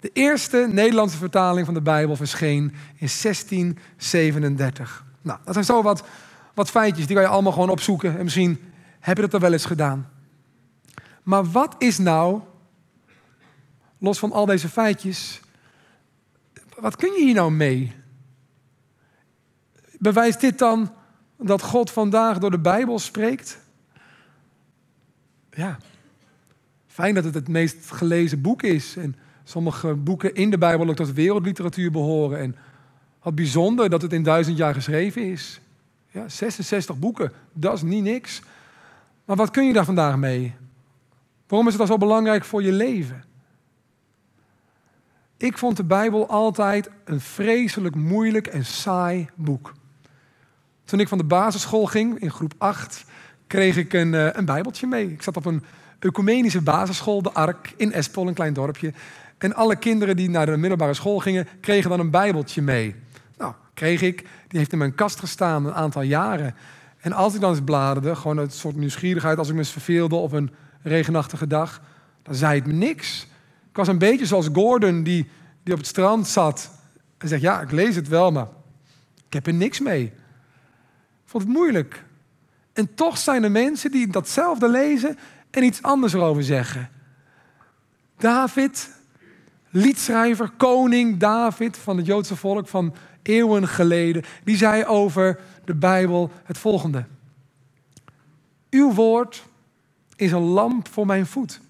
De 0.00 0.10
eerste 0.12 0.68
Nederlandse 0.72 1.16
vertaling 1.16 1.64
van 1.64 1.74
de 1.74 1.82
Bijbel 1.82 2.16
verscheen 2.16 2.62
in 2.94 3.08
1637. 3.22 5.04
Nou, 5.22 5.38
dat 5.44 5.52
zijn 5.52 5.64
zo 5.64 5.82
wat 5.82 6.04
wat 6.58 6.70
feitjes, 6.70 7.06
die 7.06 7.14
kan 7.14 7.24
je 7.24 7.30
allemaal 7.30 7.52
gewoon 7.52 7.70
opzoeken. 7.70 8.18
En 8.18 8.24
misschien 8.24 8.60
heb 9.00 9.16
je 9.16 9.22
dat 9.22 9.32
er 9.32 9.40
wel 9.40 9.52
eens 9.52 9.64
gedaan. 9.64 10.10
Maar 11.22 11.44
wat 11.44 11.74
is 11.78 11.98
nou, 11.98 12.40
los 13.98 14.18
van 14.18 14.32
al 14.32 14.46
deze 14.46 14.68
feitjes, 14.68 15.40
wat 16.78 16.96
kun 16.96 17.12
je 17.12 17.24
hier 17.24 17.34
nou 17.34 17.50
mee? 17.50 17.92
Bewijst 19.98 20.40
dit 20.40 20.58
dan 20.58 20.92
dat 21.36 21.62
God 21.62 21.90
vandaag 21.90 22.38
door 22.38 22.50
de 22.50 22.58
Bijbel 22.58 22.98
spreekt? 22.98 23.58
Ja, 25.58 25.78
fijn 26.86 27.14
dat 27.14 27.24
het 27.24 27.34
het 27.34 27.48
meest 27.48 27.90
gelezen 27.90 28.40
boek 28.40 28.62
is. 28.62 28.96
En 28.96 29.16
sommige 29.44 29.94
boeken 29.94 30.34
in 30.34 30.50
de 30.50 30.58
Bijbel 30.58 30.88
ook 30.88 30.96
tot 30.96 31.12
wereldliteratuur 31.12 31.90
behoren. 31.90 32.38
En 32.38 32.56
wat 33.22 33.34
bijzonder 33.34 33.90
dat 33.90 34.02
het 34.02 34.12
in 34.12 34.22
duizend 34.22 34.56
jaar 34.56 34.74
geschreven 34.74 35.22
is. 35.30 35.60
Ja, 36.10 36.28
66 36.28 36.98
boeken, 36.98 37.32
dat 37.52 37.74
is 37.74 37.82
niet 37.82 38.02
niks. 38.02 38.42
Maar 39.24 39.36
wat 39.36 39.50
kun 39.50 39.66
je 39.66 39.72
daar 39.72 39.84
vandaag 39.84 40.16
mee? 40.16 40.54
Waarom 41.46 41.66
is 41.66 41.72
het 41.72 41.86
dan 41.86 41.92
zo 41.92 42.06
belangrijk 42.06 42.44
voor 42.44 42.62
je 42.62 42.72
leven? 42.72 43.24
Ik 45.36 45.58
vond 45.58 45.76
de 45.76 45.84
Bijbel 45.84 46.28
altijd 46.28 46.90
een 47.04 47.20
vreselijk 47.20 47.94
moeilijk 47.94 48.46
en 48.46 48.64
saai 48.64 49.28
boek. 49.34 49.72
Toen 50.84 51.00
ik 51.00 51.08
van 51.08 51.18
de 51.18 51.24
basisschool 51.24 51.86
ging, 51.86 52.18
in 52.18 52.30
groep 52.30 52.54
8, 52.58 53.04
kreeg 53.48 53.76
ik 53.76 53.92
een, 53.92 54.14
eh, 54.14 54.28
een 54.32 54.44
Bijbeltje 54.44 54.86
mee. 54.86 55.12
Ik 55.12 55.22
zat 55.22 55.36
op 55.36 55.44
een 55.44 55.62
ecumenische 55.98 56.62
basisschool, 56.62 57.22
de 57.22 57.32
Ark, 57.32 57.74
in 57.76 57.92
Espel, 57.92 58.28
een 58.28 58.34
klein 58.34 58.52
dorpje. 58.52 58.92
En 59.38 59.54
alle 59.54 59.76
kinderen 59.76 60.16
die 60.16 60.30
naar 60.30 60.46
de 60.46 60.56
middelbare 60.56 60.94
school 60.94 61.18
gingen, 61.18 61.48
kregen 61.60 61.90
dan 61.90 62.00
een 62.00 62.10
Bijbeltje 62.10 62.62
mee. 62.62 62.94
Nou, 63.36 63.52
kreeg 63.74 64.02
ik. 64.02 64.26
Die 64.48 64.58
heeft 64.58 64.72
in 64.72 64.78
mijn 64.78 64.94
kast 64.94 65.18
gestaan 65.18 65.66
een 65.66 65.74
aantal 65.74 66.02
jaren. 66.02 66.54
En 66.98 67.12
als 67.12 67.34
ik 67.34 67.40
dan 67.40 67.50
eens 67.50 67.64
bladerde, 67.64 68.16
gewoon 68.16 68.38
een 68.38 68.50
soort 68.50 68.76
nieuwsgierigheid, 68.76 69.38
als 69.38 69.48
ik 69.48 69.54
me 69.54 69.60
eens 69.60 69.70
verveelde 69.70 70.14
op 70.14 70.32
een 70.32 70.50
regenachtige 70.82 71.46
dag, 71.46 71.80
dan 72.22 72.34
zei 72.34 72.58
het 72.58 72.66
me 72.66 72.72
niks. 72.72 73.26
Ik 73.70 73.76
was 73.76 73.88
een 73.88 73.98
beetje 73.98 74.26
zoals 74.26 74.48
Gordon, 74.52 75.02
die, 75.02 75.28
die 75.62 75.72
op 75.72 75.78
het 75.78 75.88
strand 75.88 76.26
zat 76.26 76.70
en 77.18 77.28
zegt: 77.28 77.42
Ja, 77.42 77.60
ik 77.60 77.70
lees 77.70 77.94
het 77.94 78.08
wel, 78.08 78.32
maar 78.32 78.46
ik 79.26 79.32
heb 79.32 79.46
er 79.46 79.54
niks 79.54 79.80
mee. 79.80 80.02
Ik 80.04 80.12
vond 81.24 81.42
het 81.42 81.52
moeilijk. 81.52 82.04
En 82.78 82.94
toch 82.94 83.18
zijn 83.18 83.44
er 83.44 83.50
mensen 83.50 83.90
die 83.90 84.08
datzelfde 84.08 84.68
lezen 84.68 85.18
en 85.50 85.62
iets 85.62 85.82
anders 85.82 86.12
erover 86.12 86.42
zeggen. 86.42 86.90
David, 88.18 88.90
liedschrijver, 89.70 90.50
koning 90.56 91.16
David 91.16 91.76
van 91.76 91.96
het 91.96 92.06
Joodse 92.06 92.36
volk 92.36 92.68
van 92.68 92.94
eeuwen 93.22 93.68
geleden, 93.68 94.24
die 94.44 94.56
zei 94.56 94.84
over 94.84 95.40
de 95.64 95.74
Bijbel 95.74 96.30
het 96.44 96.58
volgende. 96.58 97.04
Uw 98.70 98.92
woord 98.92 99.44
is 100.16 100.32
een 100.32 100.42
lamp 100.42 100.88
voor 100.88 101.06
mijn 101.06 101.26
voet. 101.26 101.60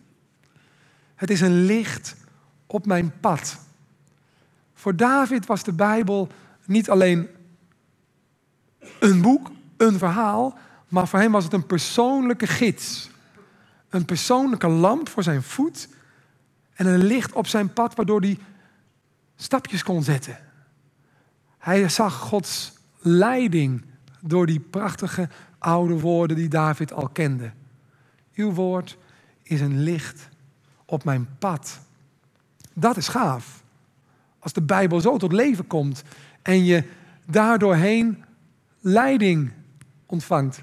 Het 1.14 1.30
is 1.30 1.40
een 1.40 1.64
licht 1.64 2.16
op 2.66 2.86
mijn 2.86 3.12
pad. 3.20 3.58
Voor 4.74 4.96
David 4.96 5.46
was 5.46 5.62
de 5.62 5.72
Bijbel 5.72 6.28
niet 6.64 6.90
alleen 6.90 7.28
een 9.00 9.22
boek, 9.22 9.50
een 9.76 9.98
verhaal, 9.98 10.58
maar 10.88 11.08
voor 11.08 11.18
hem 11.18 11.32
was 11.32 11.44
het 11.44 11.52
een 11.52 11.66
persoonlijke 11.66 12.46
gids. 12.46 13.10
Een 13.88 14.04
persoonlijke 14.04 14.68
lamp 14.68 15.08
voor 15.08 15.22
zijn 15.22 15.42
voet 15.42 15.88
en 16.74 16.86
een 16.86 17.04
licht 17.04 17.32
op 17.32 17.46
zijn 17.46 17.72
pad 17.72 17.94
waardoor 17.94 18.20
hij 18.20 18.38
stapjes 19.36 19.82
kon 19.82 20.02
zetten. 20.02 20.38
Hij 21.58 21.88
zag 21.88 22.14
Gods 22.14 22.72
leiding 22.98 23.84
door 24.20 24.46
die 24.46 24.60
prachtige 24.60 25.28
oude 25.58 26.00
woorden 26.00 26.36
die 26.36 26.48
David 26.48 26.92
al 26.92 27.08
kende. 27.08 27.52
Uw 28.34 28.52
woord 28.52 28.98
is 29.42 29.60
een 29.60 29.82
licht 29.82 30.28
op 30.84 31.04
mijn 31.04 31.28
pad. 31.38 31.80
Dat 32.72 32.96
is 32.96 33.08
gaaf. 33.08 33.62
Als 34.38 34.52
de 34.52 34.62
Bijbel 34.62 35.00
zo 35.00 35.16
tot 35.16 35.32
leven 35.32 35.66
komt 35.66 36.02
en 36.42 36.64
je 36.64 36.84
daardoorheen 37.24 38.24
leiding 38.80 39.52
ontvangt. 40.06 40.62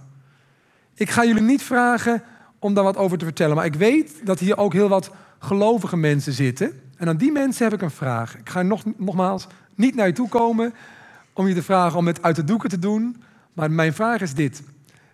Ik 0.95 1.09
ga 1.09 1.25
jullie 1.25 1.41
niet 1.41 1.63
vragen 1.63 2.23
om 2.59 2.73
daar 2.73 2.83
wat 2.83 2.97
over 2.97 3.17
te 3.17 3.25
vertellen, 3.25 3.55
maar 3.55 3.65
ik 3.65 3.75
weet 3.75 4.25
dat 4.25 4.39
hier 4.39 4.57
ook 4.57 4.73
heel 4.73 4.89
wat 4.89 5.11
gelovige 5.39 5.97
mensen 5.97 6.33
zitten. 6.33 6.81
En 6.97 7.07
aan 7.07 7.17
die 7.17 7.31
mensen 7.31 7.63
heb 7.63 7.73
ik 7.73 7.81
een 7.81 7.91
vraag. 7.91 8.37
Ik 8.37 8.49
ga 8.49 8.61
nog, 8.61 8.83
nogmaals 8.97 9.47
niet 9.75 9.95
naar 9.95 10.07
je 10.07 10.13
toe 10.13 10.29
komen 10.29 10.73
om 11.33 11.47
je 11.47 11.53
te 11.53 11.63
vragen 11.63 11.97
om 11.97 12.07
het 12.07 12.21
uit 12.21 12.35
de 12.35 12.43
doeken 12.43 12.69
te 12.69 12.79
doen. 12.79 13.23
Maar 13.53 13.71
mijn 13.71 13.93
vraag 13.93 14.21
is 14.21 14.33
dit. 14.33 14.63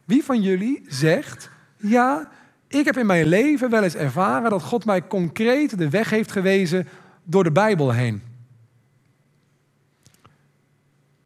Wie 0.06 0.24
van 0.24 0.42
jullie 0.42 0.86
zegt, 0.88 1.50
ja, 1.78 2.30
ik 2.68 2.86
heb 2.86 2.98
in 2.98 3.06
mijn 3.06 3.26
leven 3.26 3.70
wel 3.70 3.84
eens 3.84 3.96
ervaren 3.96 4.50
dat 4.50 4.64
God 4.64 4.86
mij 4.86 5.08
concreet 5.08 5.78
de 5.78 5.90
weg 5.90 6.10
heeft 6.10 6.32
gewezen 6.32 6.88
door 7.24 7.44
de 7.44 7.52
Bijbel 7.52 7.92
heen? 7.92 8.22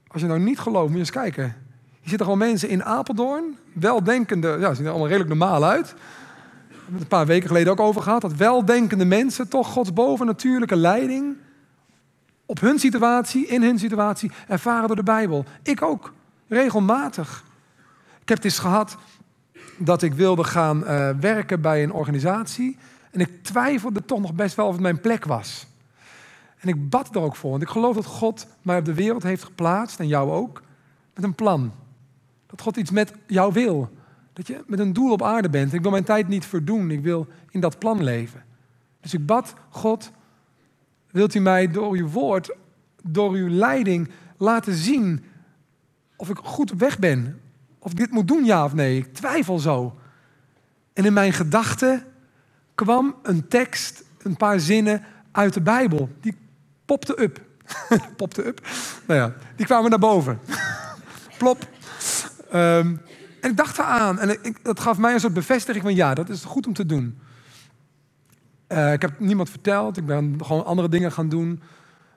Als 0.08 0.22
je 0.22 0.28
nou 0.28 0.40
niet 0.40 0.60
gelooft, 0.60 0.86
moet 0.86 0.94
je 0.94 1.00
eens 1.00 1.12
kijken. 1.12 1.65
Hier 2.06 2.14
zitten 2.14 2.32
gewoon 2.32 2.48
mensen 2.48 2.70
in 2.70 2.84
Apeldoorn, 2.84 3.58
weldenkende, 3.74 4.58
ja, 4.60 4.70
ze 4.70 4.76
zien 4.76 4.86
er 4.86 4.92
allemaal 4.92 5.08
redelijk 5.08 5.30
normaal 5.30 5.66
uit. 5.66 5.92
We 5.92 6.76
hebben 6.76 6.94
het 6.94 7.02
een 7.02 7.08
paar 7.08 7.26
weken 7.26 7.48
geleden 7.48 7.72
ook 7.72 7.80
over 7.80 8.02
gehad, 8.02 8.22
dat 8.22 8.36
weldenkende 8.36 9.06
mensen 9.06 9.48
toch 9.48 9.68
Gods 9.68 9.94
bovennatuurlijke 9.94 10.76
leiding 10.76 11.36
op 12.46 12.60
hun 12.60 12.80
situatie, 12.80 13.48
in 13.48 13.62
hun 13.62 13.80
situatie, 13.80 14.32
ervaren 14.48 14.88
door 14.88 14.96
de 14.96 15.04
Bijbel. 15.04 15.46
Ik 15.64 15.82
ook, 15.82 16.14
regelmatig. 16.48 17.44
Ik 18.22 18.30
heb 18.30 18.38
het 18.38 18.46
eens 18.46 18.60
gehad 18.60 18.98
dat 19.78 20.02
ik 20.02 20.14
wilde 20.14 20.44
gaan 20.44 20.84
uh, 20.84 21.10
werken 21.20 21.62
bij 21.62 21.84
een 21.84 21.94
organisatie. 21.94 22.78
En 23.12 23.20
ik 23.20 23.44
twijfelde 23.44 24.06
toch 24.06 24.20
nog 24.20 24.34
best 24.34 24.56
wel 24.56 24.66
of 24.66 24.74
het 24.74 24.82
mijn 24.82 25.02
plek 25.02 25.26
was. 25.26 25.68
En 26.60 26.68
ik 26.68 26.90
bad 26.90 27.16
er 27.16 27.22
ook 27.22 27.36
voor. 27.36 27.52
Want 27.52 27.64
ik 27.64 27.70
geloof 27.70 27.96
dat 27.96 28.06
God 28.06 28.48
mij 28.62 28.78
op 28.78 28.86
de 28.86 28.94
wereld 28.94 29.24
heeft 29.24 29.44
geplaatst, 29.44 30.00
en 30.00 30.08
jou 30.08 30.32
ook, 30.32 30.62
met 31.14 31.24
een 31.24 31.36
plan. 31.36 31.72
Dat 32.48 32.62
God 32.62 32.78
iets 32.78 32.92
met 32.92 33.14
jou 33.28 33.54
wil. 33.54 33.90
Dat 34.34 34.48
je 34.48 34.64
met 34.68 34.80
een 34.80 34.94
doel 34.94 35.12
op 35.12 35.24
aarde 35.24 35.50
bent. 35.50 35.74
Ik 35.74 35.82
wil 35.82 35.92
mijn 35.92 36.04
tijd 36.04 36.28
niet 36.28 36.46
verdoen. 36.46 36.92
Ik 36.92 37.02
wil 37.02 37.28
in 37.50 37.60
dat 37.60 37.80
plan 37.80 38.04
leven. 38.04 38.44
Dus 39.02 39.14
ik 39.14 39.26
bad 39.26 39.54
God, 39.70 40.12
wilt 41.12 41.36
u 41.36 41.40
mij 41.40 41.72
door 41.72 41.94
uw 41.94 42.08
woord, 42.08 42.56
door 43.04 43.32
uw 43.32 43.50
leiding 43.50 44.10
laten 44.38 44.74
zien 44.74 45.24
of 46.16 46.30
ik 46.30 46.38
goed 46.44 46.72
op 46.72 46.80
weg 46.80 47.00
ben? 47.00 47.42
Of 47.80 47.92
ik 47.92 47.98
dit 47.98 48.12
moet 48.12 48.28
doen, 48.28 48.46
ja 48.46 48.64
of 48.64 48.74
nee? 48.74 48.98
Ik 48.98 49.14
twijfel 49.14 49.60
zo. 49.60 49.96
En 50.94 51.06
in 51.06 51.14
mijn 51.14 51.34
gedachten 51.34 52.04
kwam 52.76 53.16
een 53.24 53.48
tekst, 53.48 54.04
een 54.18 54.38
paar 54.38 54.60
zinnen 54.60 55.04
uit 55.32 55.54
de 55.54 55.62
Bijbel. 55.62 56.10
Die 56.22 56.36
popte 56.86 57.22
up. 57.22 57.42
popte 58.18 58.48
up? 58.48 58.68
Nou 59.08 59.20
ja, 59.20 59.34
die 59.56 59.66
kwamen 59.66 59.90
naar 59.90 60.00
boven. 60.00 60.40
Plop. 61.38 61.68
Um, 62.56 63.02
en 63.42 63.50
ik 63.50 63.58
dacht 63.58 63.78
eraan. 63.78 64.20
En 64.20 64.30
ik, 64.30 64.64
dat 64.64 64.80
gaf 64.80 64.98
mij 64.98 65.14
een 65.14 65.20
soort 65.20 65.34
bevestiging 65.34 65.84
van 65.84 65.96
ja, 65.96 66.14
dat 66.14 66.30
is 66.30 66.44
goed 66.44 66.68
om 66.68 66.74
te 66.74 66.86
doen. 66.86 67.20
Uh, 68.68 68.94
ik 68.94 69.02
heb 69.02 69.20
niemand 69.20 69.50
verteld. 69.50 69.98
Ik 69.98 70.06
ben 70.06 70.36
gewoon 70.44 70.66
andere 70.66 70.90
dingen 70.90 71.12
gaan 71.12 71.30
doen. 71.30 71.62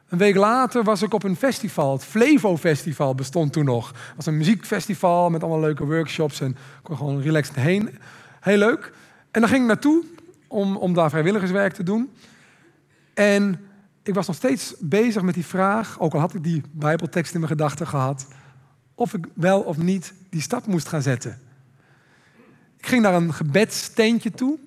Een 0.09 0.19
week 0.19 0.37
later 0.37 0.85
was 0.85 1.03
ik 1.03 1.15
op 1.15 1.23
een 1.23 1.37
festival. 1.37 1.93
Het 1.93 2.05
Flevo 2.05 2.57
Festival 2.57 3.15
bestond 3.15 3.53
toen 3.53 3.65
nog. 3.65 3.89
Het 3.89 4.17
was 4.17 4.27
een 4.27 4.37
muziekfestival 4.37 5.31
met 5.31 5.43
allemaal 5.43 5.61
leuke 5.61 5.85
workshops. 5.85 6.41
En 6.41 6.51
ik 6.51 6.57
kon 6.83 6.97
gewoon 6.97 7.21
relaxed 7.21 7.55
heen. 7.55 7.99
Heel 8.41 8.59
leuk. 8.59 8.93
En 9.31 9.41
dan 9.41 9.51
ging 9.51 9.63
ik 9.63 9.69
naartoe 9.69 10.05
om, 10.47 10.77
om 10.77 10.95
daar 10.95 11.11
vrijwilligerswerk 11.11 11.73
te 11.73 11.83
doen. 11.83 12.11
En 13.15 13.61
ik 14.03 14.15
was 14.15 14.27
nog 14.27 14.37
steeds 14.37 14.75
bezig 14.79 15.23
met 15.23 15.35
die 15.35 15.47
vraag, 15.47 16.01
ook 16.01 16.15
al 16.15 16.21
had 16.21 16.35
ik 16.35 16.43
die 16.43 16.63
Bijbeltekst 16.71 17.35
in 17.35 17.41
mijn 17.41 17.53
gedachten 17.53 17.87
gehad, 17.87 18.27
of 18.99 19.15
ik 19.15 19.27
wel 19.35 19.61
of 19.61 19.77
niet 19.77 20.13
die 20.31 20.41
stap 20.41 20.67
moest 20.67 20.89
gaan 20.89 21.03
zetten. 21.03 21.39
Ik 22.77 22.87
ging 22.87 23.03
naar 23.03 23.15
een 23.15 23.35
gebedsteentje 23.35 24.31
toe 24.31 24.59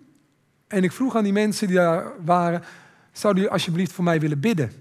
en 0.67 0.83
ik 0.83 0.91
vroeg 0.91 1.15
aan 1.15 1.23
die 1.23 1.33
mensen 1.33 1.67
die 1.67 1.75
daar 1.75 2.11
waren, 2.23 2.63
zouden 3.11 3.41
jullie 3.41 3.57
alsjeblieft 3.57 3.91
voor 3.91 4.03
mij 4.03 4.19
willen 4.19 4.39
bidden? 4.39 4.71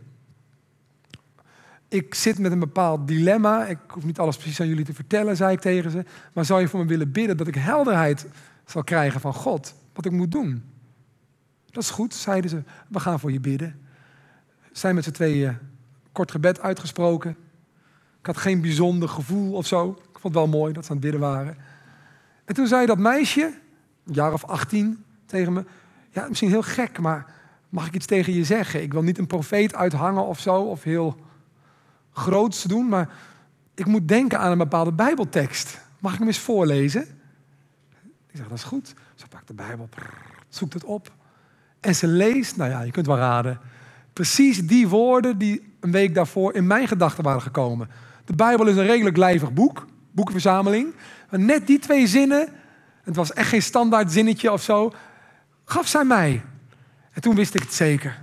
Ik 1.88 2.14
zit 2.14 2.38
met 2.38 2.52
een 2.52 2.58
bepaald 2.58 3.08
dilemma. 3.08 3.66
Ik 3.66 3.78
hoef 3.88 4.04
niet 4.04 4.18
alles 4.18 4.36
precies 4.36 4.60
aan 4.60 4.68
jullie 4.68 4.84
te 4.84 4.94
vertellen, 4.94 5.36
zei 5.36 5.52
ik 5.52 5.60
tegen 5.60 5.90
ze. 5.90 6.04
Maar 6.32 6.44
zou 6.44 6.60
je 6.60 6.68
voor 6.68 6.80
me 6.80 6.86
willen 6.86 7.12
bidden 7.12 7.36
dat 7.36 7.46
ik 7.46 7.54
helderheid 7.54 8.26
zal 8.64 8.84
krijgen 8.84 9.20
van 9.20 9.34
God? 9.34 9.74
Wat 9.92 10.04
ik 10.04 10.12
moet 10.12 10.32
doen? 10.32 10.62
Dat 11.70 11.82
is 11.82 11.90
goed, 11.90 12.14
zeiden 12.14 12.50
ze. 12.50 12.62
We 12.88 13.00
gaan 13.00 13.20
voor 13.20 13.32
je 13.32 13.40
bidden. 13.40 13.80
Zijn 14.72 14.94
met 14.94 15.04
z'n 15.04 15.10
tweeën 15.10 15.58
kort 16.12 16.30
gebed 16.30 16.60
uitgesproken. 16.60 17.36
Ik 18.20 18.26
had 18.26 18.36
geen 18.36 18.60
bijzonder 18.60 19.08
gevoel 19.08 19.52
of 19.52 19.66
zo. 19.66 19.90
Ik 19.90 20.18
vond 20.18 20.34
het 20.34 20.42
wel 20.42 20.60
mooi 20.60 20.72
dat 20.72 20.84
ze 20.84 20.90
aan 20.90 20.96
het 20.96 21.04
bidden 21.04 21.20
waren. 21.20 21.56
En 22.44 22.54
toen 22.54 22.66
zei 22.66 22.86
dat 22.86 22.98
meisje, 22.98 23.42
een 24.06 24.14
jaar 24.14 24.32
of 24.32 24.44
18, 24.44 25.04
tegen 25.26 25.52
me: 25.52 25.64
Ja, 26.10 26.28
misschien 26.28 26.48
heel 26.48 26.62
gek, 26.62 26.98
maar 26.98 27.26
mag 27.68 27.86
ik 27.86 27.94
iets 27.94 28.06
tegen 28.06 28.32
je 28.32 28.44
zeggen? 28.44 28.82
Ik 28.82 28.92
wil 28.92 29.02
niet 29.02 29.18
een 29.18 29.26
profeet 29.26 29.74
uithangen 29.74 30.26
of 30.26 30.40
zo, 30.40 30.54
of 30.54 30.82
heel 30.82 31.16
groots 32.12 32.62
doen, 32.62 32.88
maar 32.88 33.08
ik 33.74 33.86
moet 33.86 34.08
denken 34.08 34.38
aan 34.38 34.50
een 34.50 34.58
bepaalde 34.58 34.92
Bijbeltekst. 34.92 35.80
Mag 35.98 36.12
ik 36.12 36.18
hem 36.18 36.26
eens 36.26 36.38
voorlezen? 36.38 37.02
Ik 38.02 38.36
zeg, 38.36 38.48
dat 38.48 38.58
is 38.58 38.64
goed. 38.64 38.94
Ze 39.14 39.28
pakt 39.28 39.46
de 39.46 39.54
Bijbel, 39.54 39.88
zoekt 40.48 40.74
het 40.74 40.84
op. 40.84 41.12
En 41.80 41.94
ze 41.94 42.06
leest, 42.06 42.56
nou 42.56 42.70
ja, 42.70 42.80
je 42.80 42.90
kunt 42.90 43.06
wel 43.06 43.16
raden, 43.16 43.60
precies 44.12 44.66
die 44.66 44.88
woorden 44.88 45.38
die 45.38 45.74
een 45.80 45.90
week 45.90 46.14
daarvoor 46.14 46.54
in 46.54 46.66
mijn 46.66 46.88
gedachten 46.88 47.24
waren 47.24 47.42
gekomen. 47.42 47.88
De 48.30 48.36
Bijbel 48.36 48.66
is 48.66 48.76
een 48.76 48.86
redelijk 48.86 49.16
lijvig 49.16 49.52
boek, 49.52 49.86
boekenverzameling. 50.10 50.94
Maar 51.30 51.40
net 51.40 51.66
die 51.66 51.78
twee 51.78 52.06
zinnen, 52.06 52.48
het 53.02 53.16
was 53.16 53.32
echt 53.32 53.48
geen 53.48 53.62
standaard 53.62 54.12
zinnetje 54.12 54.52
of 54.52 54.62
zo, 54.62 54.92
gaf 55.64 55.86
zij 55.86 56.04
mij. 56.04 56.42
En 57.12 57.22
toen 57.22 57.34
wist 57.34 57.54
ik 57.54 57.62
het 57.62 57.72
zeker. 57.72 58.22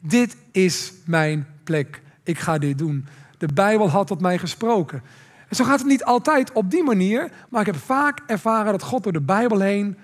Dit 0.00 0.36
is 0.50 0.92
mijn 1.04 1.46
plek. 1.64 2.02
Ik 2.22 2.38
ga 2.38 2.58
dit 2.58 2.78
doen. 2.78 3.06
De 3.38 3.48
Bijbel 3.54 3.90
had 3.90 4.06
tot 4.06 4.20
mij 4.20 4.38
gesproken. 4.38 5.02
En 5.48 5.56
zo 5.56 5.64
gaat 5.64 5.78
het 5.78 5.88
niet 5.88 6.04
altijd 6.04 6.52
op 6.52 6.70
die 6.70 6.84
manier, 6.84 7.30
maar 7.48 7.60
ik 7.60 7.66
heb 7.66 7.76
vaak 7.76 8.22
ervaren 8.26 8.72
dat 8.72 8.82
God 8.82 9.02
door 9.02 9.12
de 9.12 9.20
Bijbel 9.20 9.60
heen 9.60 9.98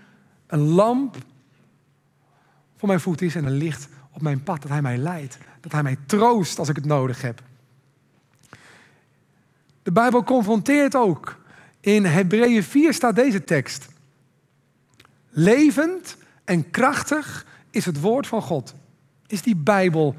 een 0.47 0.69
lamp 0.69 1.17
voor 2.77 2.89
mijn 2.89 3.01
voet 3.01 3.23
is 3.23 3.35
en 3.35 3.45
een 3.45 3.57
licht 3.57 3.89
op 4.11 4.23
mijn 4.23 4.43
pad. 4.43 4.63
Dat 4.63 4.71
Hij 4.71 4.83
mij 4.83 4.97
leidt. 4.97 5.39
Dat 5.61 5.73
Hij 5.73 5.83
mij 5.83 5.97
troost 6.07 6.59
als 6.59 6.69
ik 6.69 6.77
het 6.77 6.85
nodig 6.85 7.23
heb. 7.23 7.43
De 9.83 9.93
Bijbel 9.93 10.25
confronteert 10.25 10.97
ook. 10.97 11.41
In 11.81 12.05
Hebreeën 12.05 12.63
4 12.63 12.93
staat 12.93 13.17
deze 13.17 13.45
tekst. 13.45 13.89
Levend 15.29 16.17
en 16.45 16.71
krachtig 16.71 17.47
is 17.71 17.85
het 17.85 18.01
woord 18.01 18.27
van 18.27 18.43
God. 18.43 18.75
Is 19.27 19.43
die 19.43 19.57
Bijbel 19.57 20.15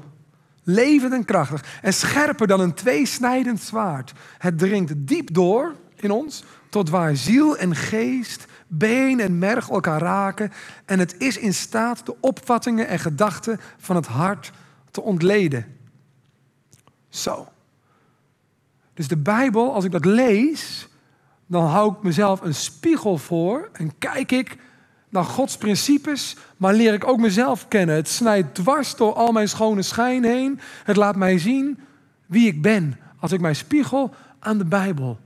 levend 0.62 1.12
en 1.12 1.24
krachtig 1.24 1.78
en 1.82 1.94
scherper 1.94 2.46
dan 2.46 2.60
een 2.60 2.74
tweesnijdend 2.74 3.60
zwaard. 3.60 4.12
Het 4.38 4.58
dringt 4.58 4.92
diep 4.96 5.34
door 5.34 5.74
in 5.94 6.10
ons 6.10 6.44
tot 6.68 6.90
waar 6.90 7.16
ziel 7.16 7.56
en 7.56 7.76
geest, 7.76 8.44
been 8.66 9.20
en 9.20 9.38
merg 9.38 9.70
elkaar 9.70 10.00
raken 10.00 10.52
en 10.84 10.98
het 10.98 11.14
is 11.18 11.38
in 11.38 11.54
staat 11.54 12.06
de 12.06 12.16
opvattingen 12.20 12.88
en 12.88 12.98
gedachten 12.98 13.60
van 13.78 13.96
het 13.96 14.06
hart 14.06 14.52
te 14.90 15.02
ontleden. 15.02 15.66
Zo. 17.08 17.48
Dus 18.94 19.08
de 19.08 19.16
Bijbel, 19.16 19.74
als 19.74 19.84
ik 19.84 19.90
dat 19.90 20.04
lees, 20.04 20.88
dan 21.46 21.64
hou 21.64 21.92
ik 21.92 22.02
mezelf 22.02 22.40
een 22.40 22.54
spiegel 22.54 23.18
voor 23.18 23.68
en 23.72 23.98
kijk 23.98 24.32
ik 24.32 24.56
naar 25.08 25.24
Gods 25.24 25.56
principes, 25.56 26.36
maar 26.56 26.74
leer 26.74 26.92
ik 26.92 27.06
ook 27.06 27.18
mezelf 27.18 27.68
kennen. 27.68 27.94
Het 27.94 28.08
snijdt 28.08 28.54
dwars 28.54 28.96
door 28.96 29.12
al 29.12 29.32
mijn 29.32 29.48
schone 29.48 29.82
schijn 29.82 30.24
heen. 30.24 30.60
Het 30.84 30.96
laat 30.96 31.16
mij 31.16 31.38
zien 31.38 31.78
wie 32.26 32.46
ik 32.46 32.62
ben 32.62 32.98
als 33.18 33.32
ik 33.32 33.40
mij 33.40 33.54
spiegel 33.54 34.14
aan 34.38 34.58
de 34.58 34.64
Bijbel. 34.64 35.18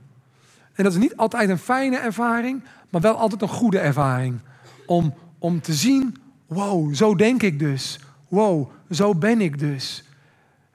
En 0.73 0.83
dat 0.83 0.93
is 0.93 0.99
niet 0.99 1.17
altijd 1.17 1.49
een 1.49 1.57
fijne 1.57 1.97
ervaring, 1.97 2.63
maar 2.89 3.01
wel 3.01 3.15
altijd 3.15 3.41
een 3.41 3.47
goede 3.47 3.79
ervaring. 3.79 4.39
Om, 4.85 5.13
om 5.39 5.61
te 5.61 5.73
zien, 5.73 6.15
wow, 6.45 6.95
zo 6.95 7.15
denk 7.15 7.43
ik 7.43 7.59
dus. 7.59 7.99
Wow, 8.27 8.69
zo 8.91 9.15
ben 9.15 9.41
ik 9.41 9.59
dus. 9.59 10.03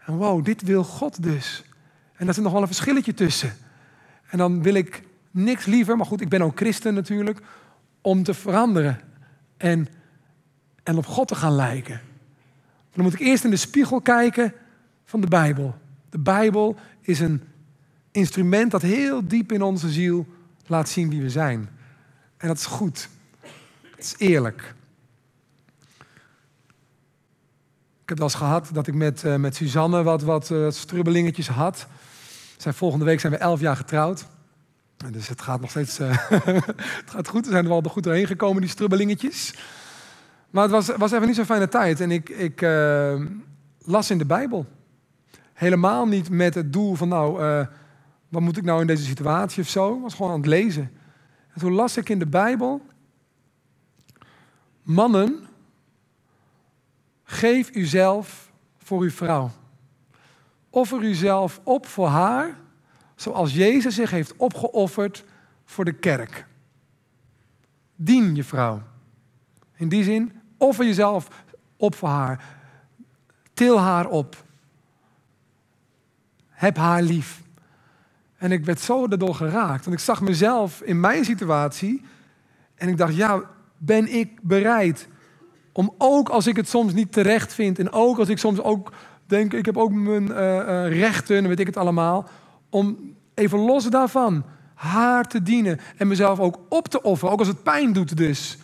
En 0.06 0.16
wow, 0.16 0.44
dit 0.44 0.62
wil 0.62 0.84
God 0.84 1.22
dus. 1.22 1.64
En 2.16 2.24
daar 2.24 2.34
zit 2.34 2.44
nog 2.44 2.52
wel 2.52 2.60
een 2.60 2.66
verschilletje 2.66 3.14
tussen. 3.14 3.52
En 4.26 4.38
dan 4.38 4.62
wil 4.62 4.74
ik 4.74 5.02
niks 5.30 5.64
liever, 5.64 5.96
maar 5.96 6.06
goed, 6.06 6.20
ik 6.20 6.28
ben 6.28 6.42
ook 6.42 6.56
christen 6.56 6.94
natuurlijk, 6.94 7.40
om 8.00 8.22
te 8.22 8.34
veranderen 8.34 9.00
en, 9.56 9.88
en 10.82 10.96
op 10.96 11.06
God 11.06 11.28
te 11.28 11.34
gaan 11.34 11.54
lijken. 11.54 12.00
Dan 12.92 13.04
moet 13.04 13.12
ik 13.12 13.20
eerst 13.20 13.44
in 13.44 13.50
de 13.50 13.56
spiegel 13.56 14.00
kijken 14.00 14.52
van 15.04 15.20
de 15.20 15.26
Bijbel. 15.26 15.74
De 16.10 16.18
Bijbel 16.18 16.76
is 17.00 17.20
een 17.20 17.42
instrument 18.10 18.70
dat 18.70 18.82
heel 18.82 19.28
diep 19.28 19.52
in 19.52 19.62
onze 19.62 19.90
ziel 19.90 20.26
laat 20.66 20.88
zien 20.88 21.10
wie 21.10 21.22
we 21.22 21.30
zijn. 21.30 21.68
En 22.36 22.48
dat 22.48 22.56
is 22.56 22.66
goed. 22.66 23.08
Het 23.96 24.04
is 24.04 24.14
eerlijk. 24.18 24.74
Ik 28.02 28.10
heb 28.10 28.18
wel 28.18 28.28
eens 28.28 28.36
gehad 28.36 28.68
dat 28.72 28.86
ik 28.86 28.94
met, 28.94 29.24
uh, 29.24 29.36
met 29.36 29.56
Suzanne 29.56 30.02
wat, 30.02 30.22
wat 30.22 30.50
uh, 30.50 30.70
strubbelingetjes 30.70 31.48
had. 31.48 31.86
Zijn, 32.56 32.74
volgende 32.74 33.04
week 33.04 33.20
zijn 33.20 33.32
we 33.32 33.38
elf 33.38 33.60
jaar 33.60 33.76
getrouwd. 33.76 34.26
Dus 35.10 35.28
het 35.28 35.40
gaat 35.40 35.60
nog 35.60 35.70
steeds 35.70 36.00
uh, 36.00 36.28
het 37.04 37.10
gaat 37.10 37.28
goed. 37.28 37.44
We 37.44 37.50
zijn 37.50 37.64
er 37.64 37.70
wel 37.70 37.82
goed 37.82 38.02
doorheen 38.02 38.26
gekomen, 38.26 38.60
die 38.60 38.70
strubbelingetjes. 38.70 39.54
Maar 40.50 40.62
het 40.62 40.72
was, 40.72 40.86
was 40.96 41.12
even 41.12 41.26
niet 41.26 41.36
zo'n 41.36 41.44
fijne 41.44 41.68
tijd. 41.68 42.00
En 42.00 42.10
ik, 42.10 42.28
ik 42.28 42.60
las 43.78 44.10
in 44.10 44.18
de 44.18 44.26
Bijbel. 44.26 44.66
Helemaal 45.52 46.06
niet 46.06 46.30
met 46.30 46.54
het 46.54 46.72
doel 46.72 46.94
van, 46.94 47.08
nou, 47.08 47.66
wat 48.28 48.42
moet 48.42 48.56
ik 48.56 48.64
nou 48.64 48.80
in 48.80 48.86
deze 48.86 49.04
situatie 49.04 49.62
of 49.62 49.68
zo. 49.68 49.94
Ik 49.94 50.02
was 50.02 50.14
gewoon 50.14 50.32
aan 50.32 50.38
het 50.38 50.46
lezen. 50.46 50.90
En 51.52 51.60
toen 51.60 51.72
las 51.72 51.96
ik 51.96 52.08
in 52.08 52.18
de 52.18 52.26
Bijbel. 52.26 52.82
Mannen, 54.82 55.46
geef 57.24 57.70
uzelf 57.74 58.50
voor 58.78 59.00
uw 59.00 59.10
vrouw. 59.10 59.50
Offer 60.74 61.02
uzelf 61.02 61.60
op 61.64 61.86
voor 61.86 62.08
haar, 62.08 62.56
zoals 63.14 63.54
Jezus 63.54 63.94
zich 63.94 64.10
heeft 64.10 64.36
opgeofferd 64.36 65.24
voor 65.64 65.84
de 65.84 65.92
kerk. 65.92 66.46
Dien 67.96 68.34
je 68.34 68.44
vrouw. 68.44 68.82
In 69.76 69.88
die 69.88 70.04
zin, 70.04 70.32
offer 70.58 70.84
jezelf 70.84 71.44
op 71.76 71.94
voor 71.94 72.08
haar. 72.08 72.44
Til 73.52 73.80
haar 73.80 74.06
op. 74.06 74.44
Heb 76.48 76.76
haar 76.76 77.02
lief. 77.02 77.42
En 78.36 78.52
ik 78.52 78.64
werd 78.64 78.80
zo 78.80 79.08
daardoor 79.08 79.34
geraakt. 79.34 79.84
Want 79.84 79.96
ik 79.96 80.02
zag 80.02 80.20
mezelf 80.20 80.80
in 80.80 81.00
mijn 81.00 81.24
situatie. 81.24 82.02
En 82.74 82.88
ik 82.88 82.96
dacht, 82.96 83.16
ja, 83.16 83.42
ben 83.76 84.14
ik 84.14 84.42
bereid 84.42 85.08
om 85.72 85.94
ook 85.98 86.28
als 86.28 86.46
ik 86.46 86.56
het 86.56 86.68
soms 86.68 86.92
niet 86.92 87.12
terecht 87.12 87.52
vind. 87.54 87.78
En 87.78 87.92
ook 87.92 88.18
als 88.18 88.28
ik 88.28 88.38
soms 88.38 88.60
ook 88.60 88.92
denk, 89.26 89.52
ik 89.52 89.66
heb 89.66 89.76
ook 89.76 89.92
mijn 89.92 90.28
uh, 90.28 90.88
rechten, 90.88 91.48
weet 91.48 91.60
ik 91.60 91.66
het 91.66 91.76
allemaal. 91.76 92.28
Om 92.70 93.14
even 93.34 93.58
los 93.58 93.84
daarvan 93.84 94.44
haar 94.74 95.24
te 95.24 95.42
dienen. 95.42 95.80
En 95.96 96.08
mezelf 96.08 96.38
ook 96.38 96.58
op 96.68 96.88
te 96.88 97.02
offeren. 97.02 97.32
Ook 97.32 97.38
als 97.38 97.48
het 97.48 97.62
pijn 97.62 97.92
doet 97.92 98.16
dus. 98.16 98.58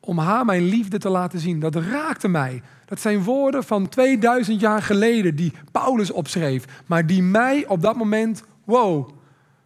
Om 0.00 0.18
haar 0.18 0.44
mijn 0.44 0.62
liefde 0.62 0.98
te 0.98 1.08
laten 1.08 1.38
zien. 1.38 1.60
Dat 1.60 1.74
raakte 1.74 2.28
mij. 2.28 2.62
Dat 2.86 3.00
zijn 3.00 3.22
woorden 3.22 3.64
van 3.64 3.88
2000 3.88 4.60
jaar 4.60 4.82
geleden 4.82 5.36
die 5.36 5.52
Paulus 5.72 6.10
opschreef. 6.10 6.64
Maar 6.86 7.06
die 7.06 7.22
mij 7.22 7.66
op 7.66 7.82
dat 7.82 7.96
moment 7.96 8.42
wow, 8.64 9.10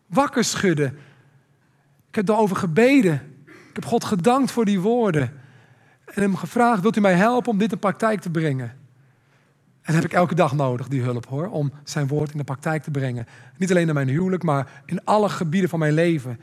wakker 0.07 0.44
schudden. 0.44 0.98
Ik 2.09 2.14
heb 2.14 2.29
erover 2.29 2.57
gebeden. 2.57 3.14
Ik 3.46 3.83
heb 3.83 3.85
God 3.85 4.05
gedankt 4.05 4.50
voor 4.50 4.64
die 4.64 4.81
woorden. 4.81 5.33
En 6.05 6.22
hem 6.22 6.37
gevraagd, 6.37 6.83
wilt 6.83 6.96
u 6.96 7.00
mij 7.00 7.14
helpen 7.14 7.52
om 7.52 7.59
dit 7.59 7.72
in 7.72 7.79
praktijk 7.79 8.20
te 8.20 8.31
brengen? 8.31 8.86
En 9.87 9.94
heb 9.94 10.05
ik 10.05 10.12
elke 10.12 10.35
dag 10.35 10.53
nodig, 10.53 10.88
die 10.88 11.03
hulp 11.03 11.27
hoor, 11.27 11.49
om 11.49 11.72
zijn 11.85 12.07
woord 12.07 12.33
in 12.33 12.38
de 12.38 12.44
praktijk 12.44 12.83
te 12.83 12.90
brengen. 12.90 13.27
Niet 13.57 13.70
alleen 13.70 13.88
in 13.88 13.94
mijn 13.94 14.09
huwelijk, 14.09 14.42
maar 14.42 14.83
in 14.87 15.05
alle 15.05 15.29
gebieden 15.29 15.70
van 15.70 15.79
mijn 15.79 15.92
leven 15.92 16.40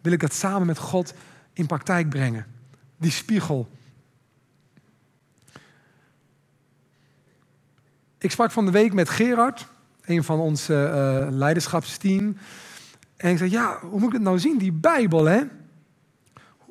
wil 0.00 0.12
ik 0.12 0.20
dat 0.20 0.32
samen 0.32 0.66
met 0.66 0.78
God 0.78 1.14
in 1.52 1.66
praktijk 1.66 2.08
brengen. 2.08 2.46
Die 2.96 3.10
spiegel. 3.10 3.68
Ik 8.18 8.30
sprak 8.30 8.50
van 8.50 8.64
de 8.64 8.70
week 8.70 8.92
met 8.92 9.08
Gerard 9.08 9.68
een 10.04 10.24
van 10.24 10.38
onze 10.38 10.72
uh, 10.72 11.36
leiderschapsteam. 11.36 12.36
En 13.16 13.30
ik 13.30 13.38
zei, 13.38 13.50
ja, 13.50 13.78
hoe 13.80 13.98
moet 13.98 14.08
ik 14.08 14.14
het 14.14 14.22
nou 14.22 14.38
zien? 14.38 14.58
Die 14.58 14.72
Bijbel, 14.72 15.24
hè? 15.24 15.42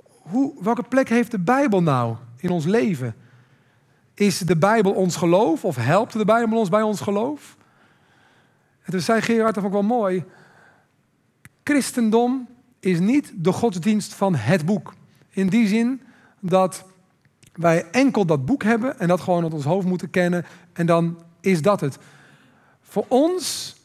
Hoe, 0.06 0.64
welke 0.64 0.84
plek 0.84 1.10
heeft 1.10 1.32
de 1.32 1.40
Bijbel 1.40 1.82
nou 1.82 2.16
in 2.38 2.50
ons 2.50 2.66
leven? 2.66 3.16
Is 4.16 4.40
de 4.40 4.58
Bijbel 4.58 4.92
ons 4.92 5.16
geloof 5.16 5.66
of 5.66 5.76
helpt 5.76 6.14
de 6.14 6.26
Bijbel 6.26 6.58
ons 6.58 6.70
bij 6.70 6.82
ons 6.82 7.02
geloof? 7.02 7.58
En 8.82 8.92
toen 8.92 9.02
zei 9.02 9.22
Gerard, 9.22 9.54
dat 9.54 9.64
vond 9.64 9.76
ik 9.76 9.82
wel 9.82 9.98
mooi. 9.98 10.24
Christendom 11.64 12.48
is 12.80 13.00
niet 13.00 13.32
de 13.36 13.52
godsdienst 13.52 14.14
van 14.14 14.36
het 14.36 14.66
boek. 14.66 14.94
In 15.30 15.48
die 15.48 15.68
zin 15.68 16.02
dat 16.40 16.86
wij 17.54 17.86
enkel 17.92 18.26
dat 18.26 18.46
boek 18.46 18.64
hebben 18.64 19.00
en 19.00 19.08
dat 19.08 19.22
gewoon 19.22 19.44
uit 19.44 19.54
ons 19.54 19.64
hoofd 19.64 19.88
moeten 19.88 20.10
kennen 20.10 20.46
en 20.74 20.86
dan 20.86 21.20
is 21.42 21.62
dat 21.62 21.82
het. 21.82 21.98
Voor 22.82 23.06
ons 23.08 23.76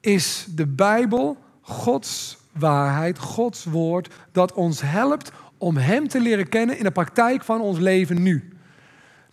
is 0.00 0.46
de 0.54 0.66
Bijbel 0.66 1.36
Gods 1.60 2.38
waarheid, 2.52 3.18
Gods 3.18 3.64
woord, 3.64 4.14
dat 4.32 4.52
ons 4.52 4.80
helpt 4.80 5.32
om 5.58 5.76
Hem 5.76 6.08
te 6.08 6.20
leren 6.20 6.48
kennen 6.48 6.78
in 6.78 6.84
de 6.84 6.90
praktijk 6.90 7.44
van 7.44 7.60
ons 7.60 7.78
leven 7.78 8.22
nu. 8.22 8.53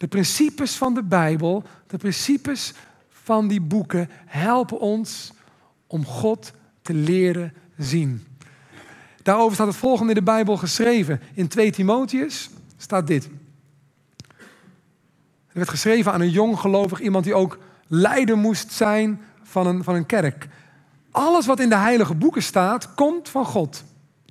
De 0.02 0.08
principes 0.08 0.76
van 0.76 0.94
de 0.94 1.04
Bijbel, 1.04 1.64
de 1.88 1.98
principes 1.98 2.74
van 3.10 3.48
die 3.48 3.62
boeken 3.62 4.10
helpen 4.26 4.80
ons 4.80 5.34
om 5.88 6.06
God 6.06 6.52
te 6.82 6.94
leren 6.94 7.54
zien. 7.78 8.28
Daarover 9.24 9.54
staat 9.54 9.68
het 9.68 9.76
volgende 9.76 10.12
in 10.12 10.18
de 10.18 10.24
Bijbel 10.24 10.58
geschreven. 10.58 11.22
In 11.34 11.48
2 11.48 11.72
Timotheus 11.72 12.50
staat 12.78 13.08
dit. 13.08 13.30
Er 15.48 15.58
werd 15.58 15.70
geschreven 15.70 16.14
aan 16.14 16.22
een 16.22 16.30
jong 16.30 16.60
gelovig, 16.60 17.00
iemand 17.00 17.24
die 17.24 17.34
ook 17.34 17.60
leider 17.88 18.38
moest 18.38 18.72
zijn 18.72 19.22
van 19.44 19.68
een, 19.68 19.84
van 19.84 19.96
een 19.96 20.06
kerk. 20.06 20.48
Alles 21.12 21.46
wat 21.46 21.60
in 21.60 21.70
de 21.70 21.76
heilige 21.76 22.16
boeken 22.16 22.44
staat, 22.44 22.94
komt 22.94 23.30
van 23.30 23.46
God. 23.46 23.84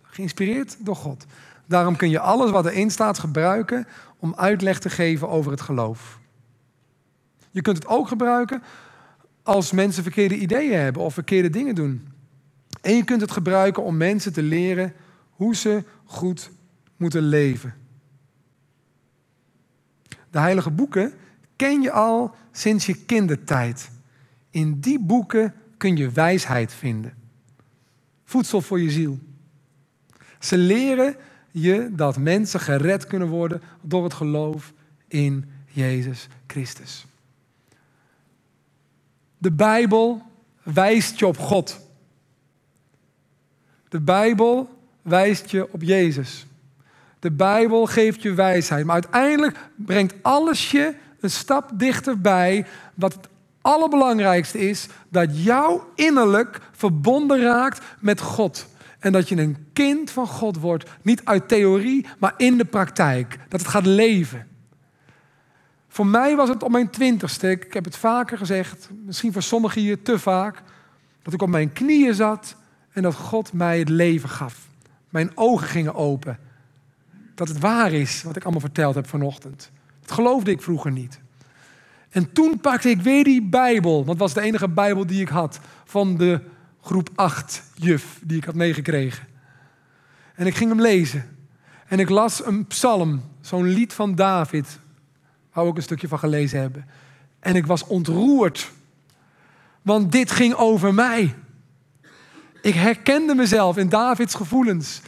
Geïnspireerd 0.02 0.76
door 0.78 0.96
God. 0.96 1.24
Daarom 1.66 1.96
kun 1.96 2.10
je 2.10 2.20
alles 2.20 2.50
wat 2.50 2.66
erin 2.66 2.90
staat 2.90 3.18
gebruiken 3.18 3.86
om 4.20 4.34
uitleg 4.34 4.78
te 4.78 4.90
geven 4.90 5.28
over 5.28 5.50
het 5.50 5.60
geloof. 5.60 6.18
Je 7.50 7.62
kunt 7.62 7.76
het 7.76 7.86
ook 7.86 8.08
gebruiken 8.08 8.62
als 9.42 9.72
mensen 9.72 10.02
verkeerde 10.02 10.36
ideeën 10.38 10.78
hebben 10.78 11.02
of 11.02 11.14
verkeerde 11.14 11.50
dingen 11.50 11.74
doen. 11.74 12.08
En 12.80 12.96
je 12.96 13.04
kunt 13.04 13.20
het 13.20 13.30
gebruiken 13.30 13.82
om 13.82 13.96
mensen 13.96 14.32
te 14.32 14.42
leren 14.42 14.92
hoe 15.30 15.56
ze 15.56 15.84
goed 16.04 16.50
moeten 16.96 17.22
leven. 17.22 17.74
De 20.30 20.38
heilige 20.38 20.70
boeken 20.70 21.12
ken 21.56 21.82
je 21.82 21.90
al 21.90 22.34
sinds 22.52 22.86
je 22.86 23.04
kindertijd. 23.04 23.90
In 24.50 24.80
die 24.80 25.00
boeken 25.00 25.54
kun 25.76 25.96
je 25.96 26.10
wijsheid 26.10 26.72
vinden. 26.72 27.14
Voedsel 28.24 28.60
voor 28.60 28.80
je 28.80 28.90
ziel. 28.90 29.18
Ze 30.38 30.56
leren 30.56 31.16
je 31.50 31.90
dat 31.92 32.18
mensen 32.18 32.60
gered 32.60 33.06
kunnen 33.06 33.28
worden 33.28 33.62
door 33.80 34.04
het 34.04 34.14
geloof 34.14 34.72
in 35.08 35.50
Jezus 35.66 36.28
Christus. 36.46 37.06
De 39.38 39.52
Bijbel 39.52 40.22
wijst 40.62 41.18
je 41.18 41.26
op 41.26 41.38
God. 41.38 41.80
De 43.88 44.00
Bijbel 44.00 44.78
wijst 45.02 45.50
je 45.50 45.72
op 45.72 45.82
Jezus. 45.82 46.46
De 47.18 47.30
Bijbel 47.30 47.86
geeft 47.86 48.22
je 48.22 48.34
wijsheid. 48.34 48.84
Maar 48.84 48.94
uiteindelijk 48.94 49.58
brengt 49.76 50.14
alles 50.22 50.70
je 50.70 50.94
een 51.20 51.30
stap 51.30 51.70
dichterbij 51.74 52.66
wat 52.94 53.12
het 53.12 53.28
allerbelangrijkste 53.60 54.58
is 54.58 54.86
dat 55.08 55.44
jou 55.44 55.80
innerlijk 55.94 56.60
verbonden 56.72 57.40
raakt 57.40 57.84
met 57.98 58.20
God. 58.20 58.66
En 59.00 59.12
dat 59.12 59.28
je 59.28 59.36
een 59.36 59.56
kind 59.72 60.10
van 60.10 60.26
God 60.26 60.56
wordt, 60.56 60.90
niet 61.02 61.24
uit 61.24 61.48
theorie, 61.48 62.06
maar 62.18 62.34
in 62.36 62.56
de 62.58 62.64
praktijk. 62.64 63.38
Dat 63.48 63.60
het 63.60 63.68
gaat 63.68 63.86
leven. 63.86 64.46
Voor 65.88 66.06
mij 66.06 66.36
was 66.36 66.48
het 66.48 66.62
op 66.62 66.70
mijn 66.70 66.90
twintigste, 66.90 67.50
ik 67.50 67.72
heb 67.72 67.84
het 67.84 67.96
vaker 67.96 68.38
gezegd, 68.38 68.90
misschien 69.04 69.32
voor 69.32 69.42
sommigen 69.42 69.80
hier 69.80 70.02
te 70.02 70.18
vaak, 70.18 70.62
dat 71.22 71.32
ik 71.32 71.42
op 71.42 71.48
mijn 71.48 71.72
knieën 71.72 72.14
zat 72.14 72.56
en 72.92 73.02
dat 73.02 73.14
God 73.14 73.52
mij 73.52 73.78
het 73.78 73.88
leven 73.88 74.28
gaf. 74.28 74.68
Mijn 75.08 75.30
ogen 75.34 75.66
gingen 75.66 75.94
open. 75.94 76.38
Dat 77.34 77.48
het 77.48 77.58
waar 77.58 77.92
is 77.92 78.22
wat 78.22 78.36
ik 78.36 78.42
allemaal 78.42 78.60
verteld 78.60 78.94
heb 78.94 79.08
vanochtend. 79.08 79.70
Dat 80.00 80.12
geloofde 80.12 80.50
ik 80.50 80.62
vroeger 80.62 80.90
niet. 80.90 81.20
En 82.10 82.32
toen 82.32 82.60
pakte 82.60 82.90
ik 82.90 83.00
weer 83.00 83.24
die 83.24 83.42
Bijbel, 83.42 83.94
want 83.94 84.08
het 84.08 84.18
was 84.18 84.34
de 84.34 84.40
enige 84.40 84.68
Bijbel 84.68 85.06
die 85.06 85.20
ik 85.20 85.28
had 85.28 85.60
van 85.84 86.16
de 86.16 86.40
groep 86.80 87.08
8 87.14 87.62
juf 87.74 88.20
die 88.22 88.36
ik 88.36 88.44
had 88.44 88.54
meegekregen. 88.54 89.26
En 90.34 90.46
ik 90.46 90.54
ging 90.54 90.70
hem 90.70 90.80
lezen. 90.80 91.36
En 91.86 91.98
ik 91.98 92.08
las 92.08 92.46
een 92.46 92.66
psalm, 92.66 93.22
zo'n 93.40 93.66
lied 93.66 93.92
van 93.92 94.14
David, 94.14 94.78
waar 95.52 95.64
we 95.64 95.70
ook 95.70 95.76
een 95.76 95.82
stukje 95.82 96.08
van 96.08 96.18
gelezen 96.18 96.60
hebben. 96.60 96.86
En 97.40 97.56
ik 97.56 97.66
was 97.66 97.86
ontroerd, 97.86 98.70
want 99.82 100.12
dit 100.12 100.30
ging 100.30 100.54
over 100.54 100.94
mij. 100.94 101.34
Ik 102.62 102.74
herkende 102.74 103.34
mezelf 103.34 103.76
in 103.76 103.88
Davids 103.88 104.34
gevoelens. 104.34 105.00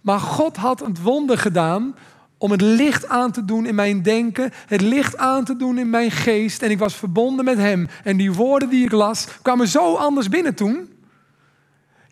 Maar 0.00 0.20
God 0.20 0.56
had 0.56 0.80
het 0.80 1.02
wonder 1.02 1.38
gedaan 1.38 1.94
om 2.38 2.50
het 2.50 2.60
licht 2.60 3.08
aan 3.08 3.32
te 3.32 3.44
doen 3.44 3.66
in 3.66 3.74
mijn 3.74 4.02
denken, 4.02 4.50
het 4.66 4.80
licht 4.80 5.16
aan 5.16 5.44
te 5.44 5.56
doen 5.56 5.78
in 5.78 5.90
mijn 5.90 6.10
geest. 6.10 6.62
En 6.62 6.70
ik 6.70 6.78
was 6.78 6.94
verbonden 6.94 7.44
met 7.44 7.58
Hem. 7.58 7.88
En 8.04 8.16
die 8.16 8.32
woorden 8.32 8.68
die 8.68 8.84
ik 8.84 8.92
las 8.92 9.28
kwamen 9.42 9.68
zo 9.68 9.94
anders 9.94 10.28
binnen 10.28 10.54
toen. 10.54 10.91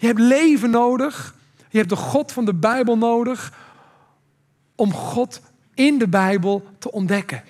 Je 0.01 0.07
hebt 0.07 0.19
leven 0.19 0.71
nodig, 0.71 1.35
Je 1.69 1.79
hebt 1.79 1.91
de 1.91 1.97
God 1.97 2.33
van 2.33 2.45
de 2.45 2.55
Bijbel 2.55 2.99
nodig 2.99 3.53
om 4.75 4.93
God 4.93 5.41
in 5.75 5.99
de 5.99 6.09
Bijbel 6.09 6.67
te 6.79 6.93
ontdekken. 6.93 7.43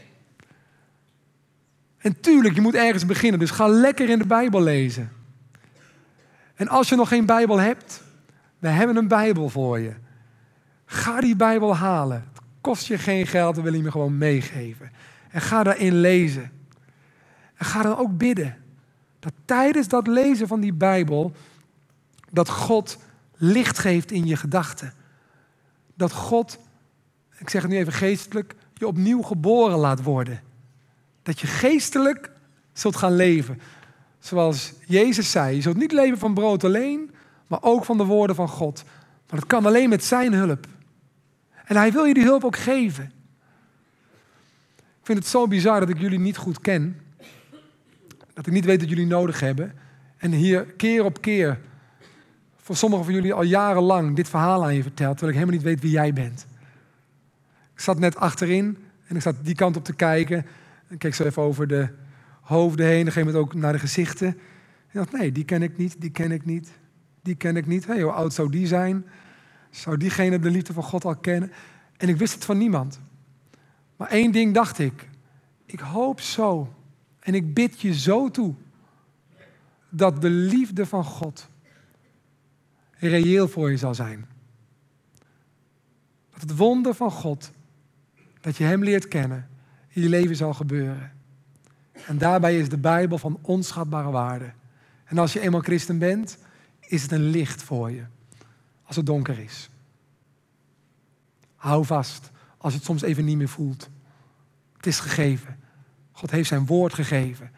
En 1.99 2.21
tuurlijk, 2.21 2.55
je 2.55 2.61
moet 2.61 2.75
ergens 2.75 3.07
beginnen, 3.07 3.41
dus 3.41 3.51
ga 3.51 3.67
lekker 3.67 4.09
in 4.09 4.19
de 4.19 4.27
Bijbel 4.27 4.63
lezen. 4.63 5.13
En 6.55 6.69
als 6.69 6.89
je 6.89 6.97
nog 6.97 7.09
geen 7.09 7.27
Bijbel 7.27 7.59
hebt, 7.59 8.03
we 8.59 8.69
hebben 8.69 8.97
een 8.97 9.09
Bijbel 9.09 9.49
voor 9.49 9.79
je. 9.79 9.93
Ga 10.85 11.21
die 11.21 11.37
Bijbel 11.37 11.77
halen. 11.77 12.25
Het 12.33 12.43
kost 12.61 12.87
je 12.87 12.99
geen 12.99 13.27
geld, 13.27 13.55
dan 13.55 13.65
wil 13.65 13.75
je 13.75 13.83
me 13.83 13.91
gewoon 13.91 14.19
meegeven. 14.19 14.91
En 15.31 15.41
ga 15.41 15.63
daarin 15.63 15.95
lezen. 15.95 16.51
En 17.55 17.67
ga 17.67 17.83
dan 17.83 17.97
ook 17.97 18.19
bidden. 18.19 18.57
Dat 19.19 19.33
tijdens 19.45 19.89
dat 19.89 20.07
lezen 20.07 20.47
van 20.47 20.61
die 20.61 20.73
Bijbel, 20.73 21.33
dat 22.31 22.49
God 22.49 22.99
licht 23.37 23.79
geeft 23.79 24.11
in 24.11 24.27
je 24.27 24.37
gedachten. 24.37 24.93
Dat 25.95 26.13
God, 26.13 26.59
ik 27.39 27.51
zeg 27.51 27.63
het 27.63 27.71
nu 27.71 27.77
even 27.77 27.93
geestelijk, 27.93 28.55
je 28.75 28.87
opnieuw 28.87 29.23
geboren 29.23 29.79
laat 29.79 30.03
worden. 30.03 30.41
Dat 31.23 31.41
je 31.41 31.47
geestelijk 31.47 32.31
zult 32.73 32.97
gaan 32.97 33.17
leven. 33.17 33.61
Zoals 34.19 34.73
Jezus 34.87 35.31
zei, 35.31 35.57
je 35.57 35.63
zult 35.63 35.77
niet 35.77 35.93
leven 35.93 36.19
van 36.19 36.35
brood 36.35 36.65
alleen, 36.65 37.11
maar 37.47 37.63
ook 37.63 37.85
van 37.85 37.97
de 37.97 38.05
woorden 38.05 38.37
van 38.37 38.49
God. 38.49 38.85
Maar 39.31 39.41
dat 39.41 39.49
kan 39.49 39.67
alleen 39.67 39.89
met 39.89 40.05
zijn 40.05 40.33
hulp. 40.33 40.67
En 41.65 41.77
hij 41.77 41.93
wil 41.93 42.05
je 42.05 42.15
die 42.15 42.25
hulp 42.25 42.45
ook 42.45 42.57
geven. 42.57 43.13
Ik 44.77 45.07
vind 45.07 45.19
het 45.19 45.27
zo 45.27 45.49
bizar 45.49 45.81
dat 45.81 45.89
ik 45.89 45.99
jullie 45.99 46.19
niet 46.19 46.37
goed 46.37 46.61
ken. 46.61 47.01
Dat 48.35 48.47
ik 48.47 48.53
niet 48.53 48.65
weet 48.65 48.81
dat 48.81 48.89
jullie 48.89 49.07
nodig 49.07 49.41
hebben. 49.41 49.75
En 50.17 50.33
hier 50.33 50.65
keer 50.65 51.05
op 51.05 51.21
keer, 51.21 51.61
voor 52.71 52.79
sommigen 52.79 53.05
van 53.05 53.15
jullie 53.15 53.33
al 53.33 53.43
jarenlang, 53.43 54.17
dit 54.17 54.29
verhaal 54.29 54.65
aan 54.65 54.75
je 54.75 54.83
vertelt, 54.83 55.19
terwijl 55.19 55.31
ik 55.31 55.39
helemaal 55.39 55.55
niet 55.55 55.71
weet 55.71 55.81
wie 55.81 55.91
jij 55.91 56.13
bent. 56.13 56.47
Ik 57.75 57.81
zat 57.81 57.99
net 57.99 58.17
achterin 58.17 58.79
en 59.07 59.17
ik 59.17 59.23
zat 59.23 59.35
die 59.43 59.55
kant 59.55 59.77
op 59.77 59.85
te 59.85 59.93
kijken. 59.93 60.47
En 60.89 60.99
keek 60.99 61.15
zo 61.15 61.25
even 61.25 61.43
over 61.43 61.67
de 61.67 61.89
hoofden 62.41 62.87
heen. 62.87 63.05
Dan 63.05 63.13
ging 63.13 63.27
het 63.27 63.35
ook 63.35 63.55
naar 63.55 63.73
de 63.73 63.79
gezichten. 63.79 64.27
En 64.27 64.35
ik 64.89 64.93
dacht, 64.93 65.13
nee, 65.13 65.33
die 65.33 65.45
ken 65.45 65.63
ik 65.63 65.77
niet, 65.77 66.01
die 66.01 66.11
ken 66.11 66.33
ik 66.33 66.45
niet, 66.45 66.71
die 67.23 67.35
ken 67.35 67.57
ik 67.57 67.67
niet. 67.67 67.87
Hey, 67.87 68.03
hoe 68.03 68.13
oud 68.13 68.35
zou 68.35 68.51
die 68.51 68.67
zijn? 68.67 69.07
Zou 69.71 69.97
diegene 69.97 70.39
de 70.39 70.51
liefde 70.51 70.73
van 70.73 70.83
God 70.83 71.05
al 71.05 71.17
kennen? 71.17 71.53
En 71.97 72.09
ik 72.09 72.17
wist 72.17 72.35
het 72.35 72.45
van 72.45 72.59
niemand. 72.59 73.01
Maar 73.97 74.09
één 74.09 74.33
ding 74.33 74.55
dacht 74.55 74.79
ik. 74.79 75.09
Ik 75.67 75.81
hoop 75.81 76.21
zo 76.21 76.75
en 77.21 77.35
ik 77.35 77.55
bid 77.55 77.81
je 77.81 77.95
zo 77.95 78.31
toe 78.31 78.55
dat 79.89 80.21
de 80.21 80.31
liefde 80.31 80.87
van 80.87 81.05
God 81.05 81.50
reëel 83.09 83.49
voor 83.49 83.71
je 83.71 83.77
zal 83.77 83.95
zijn. 83.95 84.27
Dat 86.33 86.41
het 86.41 86.57
wonder 86.57 86.95
van 86.95 87.11
God, 87.11 87.51
dat 88.41 88.57
je 88.57 88.65
Hem 88.65 88.85
leert 88.85 89.09
kennen, 89.09 89.49
in 89.89 90.03
je 90.03 90.09
leven 90.09 90.37
zal 90.37 90.55
gebeuren. 90.55 91.13
En 92.07 92.19
daarbij 92.19 92.59
is 92.59 92.69
de 92.69 92.79
Bijbel 92.79 93.19
van 93.19 93.39
onschatbare 93.43 94.11
waarde. 94.11 94.53
En 95.05 95.19
als 95.19 95.33
je 95.33 95.41
eenmaal 95.41 95.61
christen 95.61 95.99
bent, 95.99 96.39
is 96.81 97.03
het 97.03 97.13
een 97.13 97.31
licht 97.31 97.63
voor 97.63 97.91
je 97.91 98.05
als 98.83 98.97
het 98.97 99.07
donker 99.07 99.39
is. 99.39 99.71
Hou 101.57 101.85
vast 101.85 102.31
als 102.57 102.75
het 102.75 102.85
soms 102.85 103.03
even 103.03 103.25
niet 103.25 103.37
meer 103.37 103.49
voelt. 103.49 103.89
Het 104.77 104.87
is 104.87 105.01
gegeven. 105.01 105.59
God 106.13 106.31
heeft 106.31 106.49
zijn 106.49 106.67
woord 106.67 106.95
gegeven. 106.95 107.51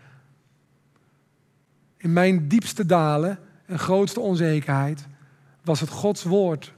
In 1.96 2.12
mijn 2.12 2.48
diepste 2.48 2.86
dalen 2.86 3.38
en 3.66 3.78
grootste 3.78 4.20
onzekerheid 4.20 5.06
was 5.64 5.80
het 5.80 5.90
Gods 5.90 6.22
woord, 6.22 6.72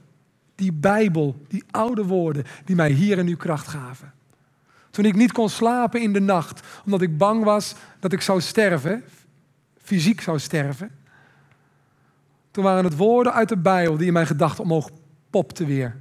die 0.55 0.73
Bijbel, 0.73 1.45
die 1.47 1.63
oude 1.71 2.03
woorden, 2.03 2.43
die 2.65 2.75
mij 2.75 2.91
hier 2.91 3.17
en 3.17 3.25
nu 3.25 3.35
kracht 3.35 3.67
gaven. 3.67 4.13
Toen 4.89 5.05
ik 5.05 5.15
niet 5.15 5.31
kon 5.31 5.49
slapen 5.49 6.01
in 6.01 6.13
de 6.13 6.19
nacht, 6.19 6.67
omdat 6.85 7.01
ik 7.01 7.17
bang 7.17 7.43
was 7.43 7.75
dat 7.99 8.13
ik 8.13 8.21
zou 8.21 8.41
sterven, 8.41 9.03
fysiek 9.81 10.21
zou 10.21 10.39
sterven. 10.39 10.91
Toen 12.51 12.63
waren 12.63 12.83
het 12.83 12.95
woorden 12.95 13.33
uit 13.33 13.49
de 13.49 13.57
Bijbel 13.57 13.97
die 13.97 14.07
in 14.07 14.13
mijn 14.13 14.27
gedachten 14.27 14.63
omhoog 14.63 14.89
popten 15.29 15.65
weer. 15.65 15.95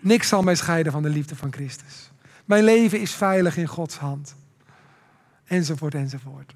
Niks 0.00 0.28
zal 0.28 0.42
mij 0.42 0.54
scheiden 0.54 0.92
van 0.92 1.02
de 1.02 1.08
liefde 1.08 1.36
van 1.36 1.52
Christus. 1.52 2.10
Mijn 2.44 2.64
leven 2.64 3.00
is 3.00 3.14
veilig 3.14 3.56
in 3.56 3.66
Gods 3.66 3.96
hand. 3.96 4.34
Enzovoort, 5.44 5.94
enzovoort. 5.94 6.54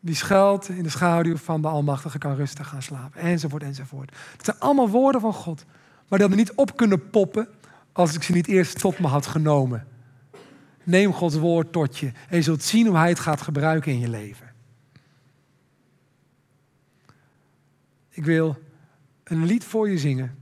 Wie 0.00 0.14
schuilt 0.14 0.68
in 0.68 0.82
de 0.82 0.88
schaduw 0.88 1.36
van 1.36 1.62
de 1.62 1.68
Almachtige 1.68 2.18
kan 2.18 2.34
rustig 2.34 2.68
gaan 2.68 2.82
slapen. 2.82 3.20
Enzovoort, 3.20 3.62
enzovoort. 3.62 4.16
Het 4.36 4.44
zijn 4.44 4.58
allemaal 4.58 4.88
woorden 4.88 5.20
van 5.20 5.32
God. 5.32 5.64
Maar 6.08 6.18
die 6.18 6.28
hadden 6.28 6.46
niet 6.46 6.52
op 6.54 6.76
kunnen 6.76 7.10
poppen 7.10 7.48
als 7.92 8.14
ik 8.14 8.22
ze 8.22 8.32
niet 8.32 8.46
eerst 8.46 8.78
tot 8.78 8.98
me 8.98 9.06
had 9.06 9.26
genomen. 9.26 9.86
Neem 10.84 11.12
Gods 11.12 11.36
woord 11.36 11.72
tot 11.72 11.98
je 11.98 12.12
en 12.28 12.36
je 12.36 12.42
zult 12.42 12.62
zien 12.62 12.86
hoe 12.86 12.96
Hij 12.96 13.08
het 13.08 13.20
gaat 13.20 13.40
gebruiken 13.40 13.92
in 13.92 14.00
je 14.00 14.08
leven. 14.08 14.52
Ik 18.08 18.24
wil 18.24 18.58
een 19.24 19.44
lied 19.44 19.64
voor 19.64 19.90
je 19.90 19.98
zingen 19.98 20.38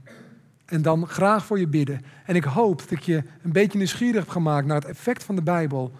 en 0.65 0.81
dan 0.81 1.07
graag 1.07 1.45
voor 1.45 1.59
je 1.59 1.67
bidden. 1.67 2.01
En 2.25 2.35
ik 2.35 2.43
hoop 2.43 2.79
dat 2.79 2.91
ik 2.91 2.99
je 2.99 3.23
een 3.41 3.51
beetje 3.51 3.77
nieuwsgierig 3.77 4.19
heb 4.19 4.29
gemaakt 4.29 4.67
naar 4.67 4.75
het 4.75 4.89
effect 4.89 5.23
van 5.23 5.35
de 5.35 5.41
Bijbel. 5.41 5.91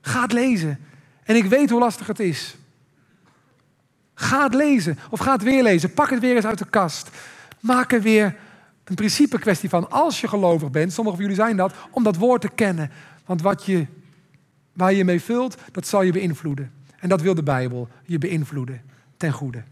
Ga 0.00 0.22
het 0.22 0.32
lezen. 0.32 0.78
En 1.24 1.36
ik 1.36 1.44
weet 1.44 1.70
hoe 1.70 1.80
lastig 1.80 2.06
het 2.06 2.20
is. 2.20 2.56
Ga 4.20 4.42
het 4.42 4.54
lezen 4.54 4.98
of 5.10 5.20
ga 5.20 5.32
het 5.32 5.42
weer 5.42 5.62
lezen. 5.62 5.92
Pak 5.92 6.10
het 6.10 6.20
weer 6.20 6.36
eens 6.36 6.44
uit 6.44 6.58
de 6.58 6.68
kast. 6.70 7.10
Maak 7.60 7.92
er 7.92 8.02
weer 8.02 8.36
een 8.84 8.94
principe 8.94 9.38
kwestie 9.38 9.68
van. 9.68 9.90
Als 9.90 10.20
je 10.20 10.28
gelovig 10.28 10.70
bent, 10.70 10.92
sommigen 10.92 11.18
van 11.18 11.28
jullie 11.28 11.44
zijn 11.44 11.56
dat, 11.56 11.74
om 11.90 12.02
dat 12.02 12.16
woord 12.16 12.40
te 12.40 12.48
kennen. 12.48 12.90
Want 13.26 13.42
wat 13.42 13.64
je, 13.64 13.86
waar 14.72 14.92
je 14.92 15.04
mee 15.04 15.20
vult, 15.20 15.56
dat 15.72 15.86
zal 15.86 16.02
je 16.02 16.12
beïnvloeden. 16.12 16.72
En 16.98 17.08
dat 17.08 17.20
wil 17.20 17.34
de 17.34 17.42
Bijbel 17.42 17.88
je 18.04 18.18
beïnvloeden 18.18 18.82
ten 19.16 19.32
goede. 19.32 19.62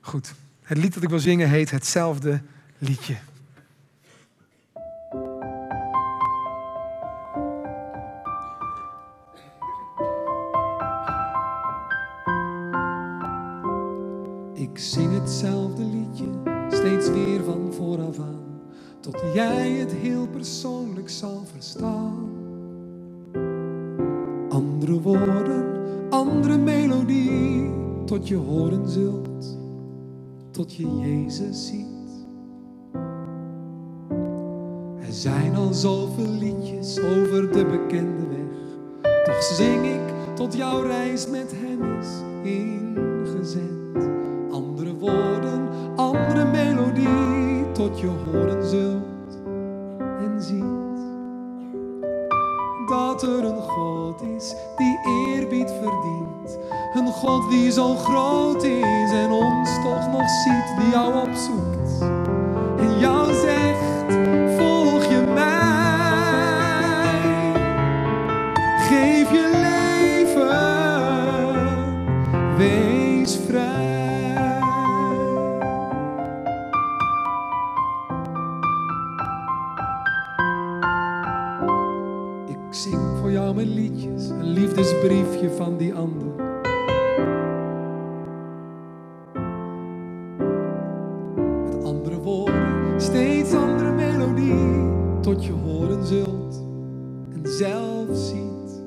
Goed. 0.00 0.34
Het 0.62 0.78
lied 0.78 0.94
dat 0.94 1.02
ik 1.02 1.08
wil 1.08 1.18
zingen 1.18 1.48
heet 1.48 1.70
Hetzelfde 1.70 2.40
liedje. 2.78 3.16
Zing 14.82 15.12
hetzelfde 15.12 15.84
liedje, 15.84 16.26
steeds 16.68 17.10
weer 17.10 17.44
van 17.44 17.72
vooraf 17.72 18.18
aan, 18.18 18.44
tot 19.00 19.22
jij 19.34 19.70
het 19.70 19.92
heel 19.92 20.26
persoonlijk 20.26 21.10
zal 21.10 21.42
verstaan. 21.52 22.30
Andere 24.48 25.00
woorden, 25.00 25.64
andere 26.10 26.58
melodie, 26.58 27.70
tot 28.04 28.28
je 28.28 28.36
horen 28.36 28.88
zult, 28.88 29.58
tot 30.50 30.74
je 30.74 30.96
Jezus 30.96 31.66
ziet. 31.66 32.26
Er 35.00 35.12
zijn 35.12 35.56
al 35.56 35.72
zoveel 35.72 36.30
liedjes 36.38 36.98
over 36.98 37.52
de 37.52 37.66
bekende 37.66 38.26
weg, 38.28 38.80
toch 39.24 39.42
zing 39.42 39.84
ik 39.84 40.34
tot 40.34 40.56
jouw 40.56 40.82
reis 40.82 41.28
met 41.28 41.52
hem 41.56 41.98
is 42.00 42.08
ingezet 42.42 43.81
je 48.00 48.06
horen 48.06 48.64
zult 48.68 49.38
en 49.98 50.42
ziet 50.42 50.82
dat 52.88 53.22
er 53.22 53.44
een 53.44 53.62
God 53.62 54.22
is 54.22 54.54
die 54.76 54.98
eerbied 55.06 55.70
verdient. 55.70 56.58
Een 56.94 57.12
God 57.12 57.50
die 57.50 57.70
zo 57.70 57.94
groot 57.94 58.62
is 58.62 59.10
en 59.12 59.30
ons 59.30 59.70
toch 59.82 60.10
nog 60.10 60.28
ziet, 60.28 60.76
die 60.78 60.90
jou 60.90 61.28
opzoekt 61.28 61.81
jou 83.32 83.54
mijn 83.54 83.74
liedjes, 83.74 84.28
een 84.28 84.52
liefdesbriefje 84.52 85.50
van 85.50 85.76
die 85.76 85.94
ander. 85.94 86.26
Met 91.64 91.84
andere 91.84 92.18
woorden, 92.18 93.00
steeds 93.00 93.54
andere 93.54 93.92
melodie, 93.92 94.90
tot 95.20 95.44
je 95.44 95.52
horen 95.52 96.06
zult 96.06 96.64
en 97.32 97.40
zelf 97.44 98.08
ziet 98.12 98.82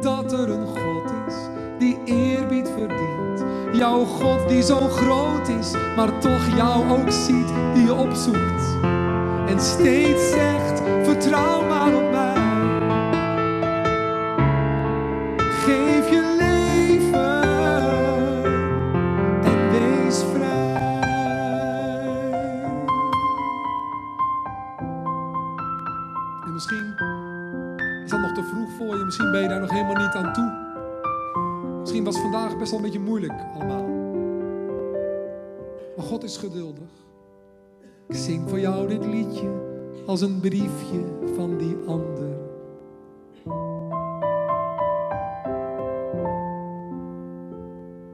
dat 0.00 0.32
er 0.32 0.50
een 0.50 0.66
God 0.66 1.12
is 1.26 1.34
die 1.78 1.98
eerbied 2.04 2.68
verdient. 2.68 3.44
Jou 3.72 3.96
jouw 3.96 4.04
God 4.04 4.48
die 4.48 4.62
zo 4.62 4.78
groot 4.88 5.48
is, 5.48 5.72
maar 5.96 6.18
toch 6.18 6.56
jou 6.56 6.90
ook 6.90 7.10
ziet, 7.10 7.48
die 7.74 7.84
je 7.84 7.94
opzoekt. 7.94 8.76
En 9.46 9.60
steeds 9.60 10.30
zegt, 10.30 10.82
vertrouw 11.02 11.62
maar 11.68 11.94
op 11.94 12.05
Geduldig. 36.38 36.90
Ik 38.08 38.16
zing 38.16 38.48
voor 38.48 38.60
jou 38.60 38.88
dit 38.88 39.06
liedje 39.06 39.48
als 40.06 40.20
een 40.20 40.40
briefje 40.40 41.04
van 41.34 41.58
die 41.58 41.76
ander. 41.86 42.36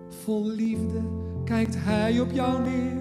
Vol 0.08 0.46
liefde 0.46 1.00
kijkt 1.44 1.74
hij 1.78 2.20
op 2.20 2.30
jou 2.30 2.62
neer. 2.62 3.00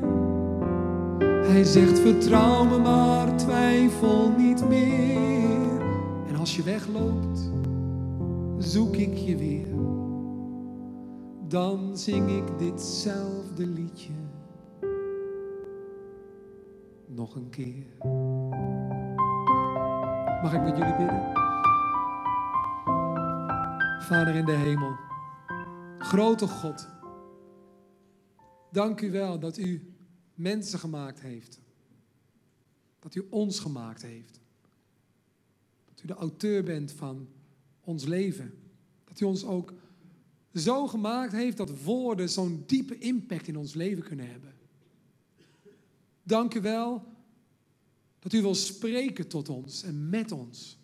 Hij 1.47 1.63
zegt 1.63 1.99
vertrouw 1.99 2.63
me 2.63 2.77
maar, 2.77 3.37
twijfel 3.37 4.31
niet 4.37 4.67
meer. 4.69 5.81
En 6.27 6.35
als 6.35 6.55
je 6.55 6.63
wegloopt, 6.63 7.51
zoek 8.57 8.95
ik 8.95 9.15
je 9.15 9.37
weer. 9.37 9.67
Dan 11.47 11.97
zing 11.97 12.29
ik 12.29 12.59
ditzelfde 12.59 13.67
liedje 13.67 14.20
nog 17.21 17.35
een 17.35 17.49
keer. 17.49 17.85
Mag 20.41 20.53
ik 20.53 20.61
met 20.61 20.77
jullie 20.77 20.95
bidden? 20.95 21.31
Vader 24.01 24.35
in 24.35 24.45
de 24.45 24.51
hemel, 24.51 24.95
grote 25.97 26.47
God, 26.47 26.87
dank 28.71 29.01
u 29.01 29.11
wel 29.11 29.39
dat 29.39 29.57
u 29.57 29.93
mensen 30.33 30.79
gemaakt 30.79 31.19
heeft. 31.19 31.59
Dat 32.99 33.15
u 33.15 33.27
ons 33.29 33.59
gemaakt 33.59 34.01
heeft. 34.01 34.39
Dat 35.85 36.03
u 36.03 36.07
de 36.07 36.13
auteur 36.13 36.63
bent 36.63 36.91
van 36.91 37.27
ons 37.81 38.05
leven. 38.05 38.53
Dat 39.03 39.19
u 39.19 39.25
ons 39.25 39.45
ook 39.45 39.73
zo 40.53 40.87
gemaakt 40.87 41.31
heeft 41.31 41.57
dat 41.57 41.83
woorden 41.83 42.29
zo'n 42.29 42.63
diepe 42.65 42.97
impact 42.97 43.47
in 43.47 43.57
ons 43.57 43.73
leven 43.73 44.03
kunnen 44.03 44.29
hebben. 44.29 44.53
Dank 46.23 46.53
u 46.53 46.61
wel 46.61 47.10
dat 48.21 48.33
u 48.33 48.41
wil 48.41 48.55
spreken 48.55 49.27
tot 49.27 49.49
ons 49.49 49.83
en 49.83 50.09
met 50.09 50.31
ons. 50.31 50.77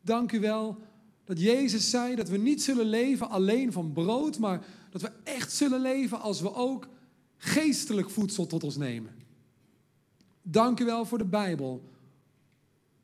Dank 0.00 0.32
u 0.32 0.40
wel 0.40 0.78
dat 1.24 1.40
Jezus 1.40 1.90
zei 1.90 2.14
dat 2.14 2.28
we 2.28 2.36
niet 2.36 2.62
zullen 2.62 2.86
leven 2.86 3.28
alleen 3.28 3.72
van 3.72 3.92
brood, 3.92 4.38
maar 4.38 4.66
dat 4.90 5.02
we 5.02 5.10
echt 5.24 5.52
zullen 5.52 5.80
leven 5.80 6.20
als 6.20 6.40
we 6.40 6.54
ook 6.54 6.88
geestelijk 7.36 8.10
voedsel 8.10 8.46
tot 8.46 8.64
ons 8.64 8.76
nemen. 8.76 9.12
Dank 10.42 10.80
u 10.80 10.84
wel 10.84 11.04
voor 11.04 11.18
de 11.18 11.24
Bijbel. 11.24 11.92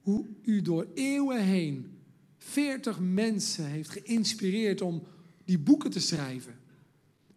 Hoe 0.00 0.26
u 0.42 0.62
door 0.62 0.86
eeuwen 0.94 1.42
heen 1.42 1.98
40 2.38 2.98
mensen 3.00 3.66
heeft 3.66 3.90
geïnspireerd 3.90 4.80
om 4.80 5.02
die 5.44 5.58
boeken 5.58 5.90
te 5.90 6.00
schrijven. 6.00 6.58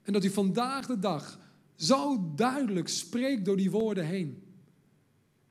En 0.02 0.14
dat 0.14 0.24
u 0.24 0.30
vandaag 0.30 0.86
de 0.86 1.00
dag 1.00 1.40
zo 1.76 2.32
duidelijk 2.36 2.88
spreekt 2.88 3.46
door 3.46 3.58
die 3.58 3.72
woorden 3.72 4.06
heen. 4.06 4.47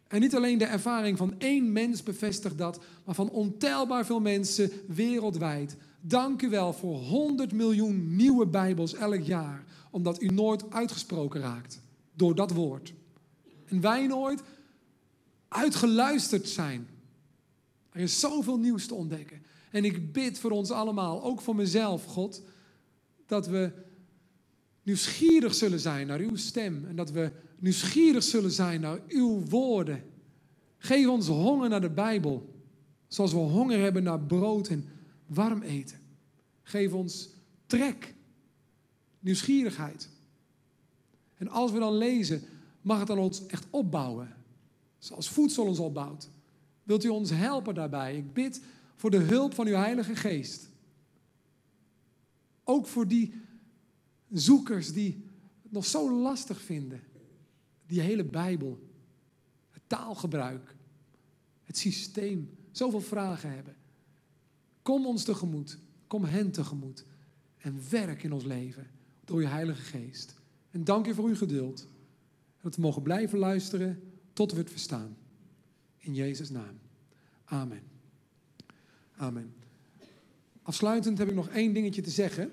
En 0.09 0.21
niet 0.21 0.35
alleen 0.35 0.59
de 0.59 0.65
ervaring 0.65 1.19
van 1.19 1.35
één 1.39 1.73
mens 1.73 2.03
bevestigt 2.03 2.59
dat, 2.59 2.81
maar 3.05 3.15
van 3.15 3.31
ontelbaar 3.31 4.07
veel 4.07 4.21
mensen 4.21 4.71
wereldwijd. 4.87 5.77
Dank 6.01 6.43
u 6.43 6.49
wel 6.49 6.73
voor 6.73 6.97
100 6.97 7.53
miljoen 7.53 8.17
nieuwe 8.17 8.47
Bijbels 8.47 8.95
elk 8.95 9.23
jaar, 9.23 9.65
omdat 9.91 10.23
u 10.23 10.27
nooit 10.27 10.71
uitgesproken 10.71 11.41
raakt 11.41 11.81
door 12.15 12.35
dat 12.35 12.51
woord. 12.51 12.95
En 13.65 13.81
wij 13.81 14.07
nooit 14.07 14.43
uitgeluisterd 15.49 16.49
zijn. 16.49 16.89
Er 17.91 18.01
is 18.01 18.21
zoveel 18.21 18.59
nieuws 18.59 18.87
te 18.87 18.95
ontdekken. 18.95 19.43
En 19.71 19.85
ik 19.85 20.13
bid 20.13 20.39
voor 20.39 20.51
ons 20.51 20.71
allemaal, 20.71 21.23
ook 21.23 21.41
voor 21.41 21.57
mezelf, 21.57 22.05
God, 22.05 22.43
dat 23.27 23.47
we 23.47 23.71
nieuwsgierig 24.83 25.55
zullen 25.55 25.81
zijn 25.81 26.07
naar 26.07 26.19
uw 26.19 26.37
stem 26.37 26.85
en 26.85 26.97
dat 26.97 27.11
we 27.11 27.31
nieuwsgierig 27.59 28.23
zullen 28.23 28.51
zijn 28.51 28.81
naar 28.81 29.01
uw 29.09 29.45
woorden. 29.45 30.05
Geef 30.79 31.07
ons 31.07 31.27
honger 31.27 31.69
naar 31.69 31.81
de 31.81 31.91
Bijbel, 31.91 32.55
zoals 33.09 33.33
we 33.33 33.39
honger 33.39 33.81
hebben 33.81 34.03
naar 34.03 34.21
brood 34.21 34.69
en 34.69 34.89
warm 35.27 35.63
eten. 35.63 35.99
Geef 36.63 36.93
ons 36.93 37.29
trek, 37.67 38.15
nieuwsgierigheid. 39.21 40.09
En 41.35 41.49
als 41.49 41.73
we 41.73 41.79
dan 41.79 41.97
lezen, 41.97 42.43
mag 42.81 42.99
het 42.99 43.07
dan 43.07 43.19
ons 43.19 43.47
echt 43.47 43.67
opbouwen, 43.71 44.37
zoals 44.99 45.29
voedsel 45.29 45.67
ons 45.67 45.79
opbouwt. 45.79 46.29
Wilt 46.83 47.05
u 47.05 47.09
ons 47.09 47.31
helpen 47.31 47.75
daarbij? 47.75 48.17
Ik 48.17 48.33
bid 48.33 48.61
voor 48.97 49.11
de 49.11 49.17
hulp 49.17 49.55
van 49.55 49.67
uw 49.67 49.75
Heilige 49.75 50.17
Geest. 50.17 50.69
Ook 52.65 52.87
voor 52.87 53.09
die 53.09 53.35
zoekers 54.31 54.93
die 54.93 55.25
het 55.63 55.73
nog 55.73 55.87
zo 55.87 56.21
lastig 56.21 56.61
vinden. 56.61 57.01
Die 57.87 58.01
hele 58.01 58.25
Bijbel, 58.25 58.79
het 59.71 59.83
taalgebruik, 59.87 60.75
het 61.65 61.79
systeem, 61.79 62.51
zoveel 62.71 63.01
vragen 63.01 63.55
hebben. 63.55 63.77
Kom 64.83 65.07
ons 65.07 65.25
tegemoet, 65.25 65.79
kom 66.07 66.25
hen 66.25 66.51
tegemoet 66.51 67.05
en 67.59 67.81
werk 67.91 68.23
in 68.23 68.33
ons 68.33 68.45
leven 68.45 68.87
door 69.25 69.39
uw 69.39 69.47
Heilige 69.47 69.83
Geest. 69.83 70.35
En 70.71 70.85
dank 70.85 71.07
u 71.07 71.15
voor 71.15 71.29
uw 71.29 71.37
geduld. 71.37 71.89
Dat 72.61 72.77
we 72.77 72.81
mogen 72.81 73.03
blijven 73.03 73.39
luisteren 73.39 74.03
tot 74.33 74.53
we 74.53 74.59
het 74.59 74.71
verstaan. 74.71 75.17
In 75.99 76.15
Jezus' 76.15 76.51
naam. 76.51 76.79
Amen. 77.45 77.83
Amen. 79.17 79.55
Afsluitend 80.63 81.19
heb 81.19 81.29
ik 81.29 81.35
nog 81.35 81.49
één 81.49 81.73
dingetje 81.73 82.03
te 82.03 82.11
zeggen. 82.11 82.51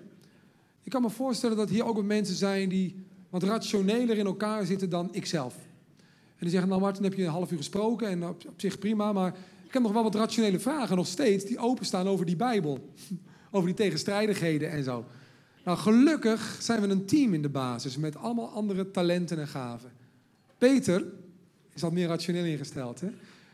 Ik 0.84 0.92
kan 0.92 1.02
me 1.02 1.10
voorstellen 1.10 1.58
dat 1.58 1.70
hier 1.70 1.86
ook 1.86 1.96
wat 1.96 2.06
mensen 2.06 2.36
zijn 2.36 2.70
die 2.70 2.96
wat 3.34 3.44
rationeler 3.44 4.18
in 4.18 4.26
elkaar 4.26 4.66
zitten 4.66 4.90
dan 4.90 5.10
ikzelf. 5.12 5.56
En 5.56 6.40
die 6.40 6.50
zeggen, 6.50 6.70
nou 6.70 6.82
Martin, 6.82 7.04
heb 7.04 7.14
je 7.14 7.24
een 7.24 7.30
half 7.30 7.52
uur 7.52 7.58
gesproken 7.58 8.08
en 8.08 8.28
op, 8.28 8.44
zich 8.56 8.80
prima, 8.80 9.14
maar 9.14 9.36
ik 9.66 9.74
heb 9.74 9.82
nog 9.82 9.92
wel 9.92 10.04
wat 10.04 10.16
rationele 10.16 10.60
vragen 10.60 10.96
nog 10.96 11.08
steeds 11.08 11.46
die 11.46 11.58
openstaan 11.58 12.08
over 12.08 12.26
die 12.26 12.36
Bijbel. 12.36 12.80
Over 13.52 13.68
die 13.68 13.76
tegenstrijdigheden 13.76 14.72
en 14.72 14.84
zo. 14.84 15.06
Nou, 15.64 15.78
gelukkig 15.78 16.58
zijn 16.60 16.82
we 16.82 16.88
een 16.88 17.06
team 17.06 17.34
in 17.34 17.42
de 17.42 17.50
basis 17.50 17.98
met 17.98 18.16
allemaal 18.16 18.50
andere 18.50 18.92
talenten 18.92 19.40
en 19.40 19.48
gaven. 19.48 19.92
Peter 20.58 21.06
is 21.74 21.82
wat 21.82 21.92
meer 21.92 22.08
rationeel 22.08 22.46
ingesteld. 22.46 23.02
Hè? 23.02 23.08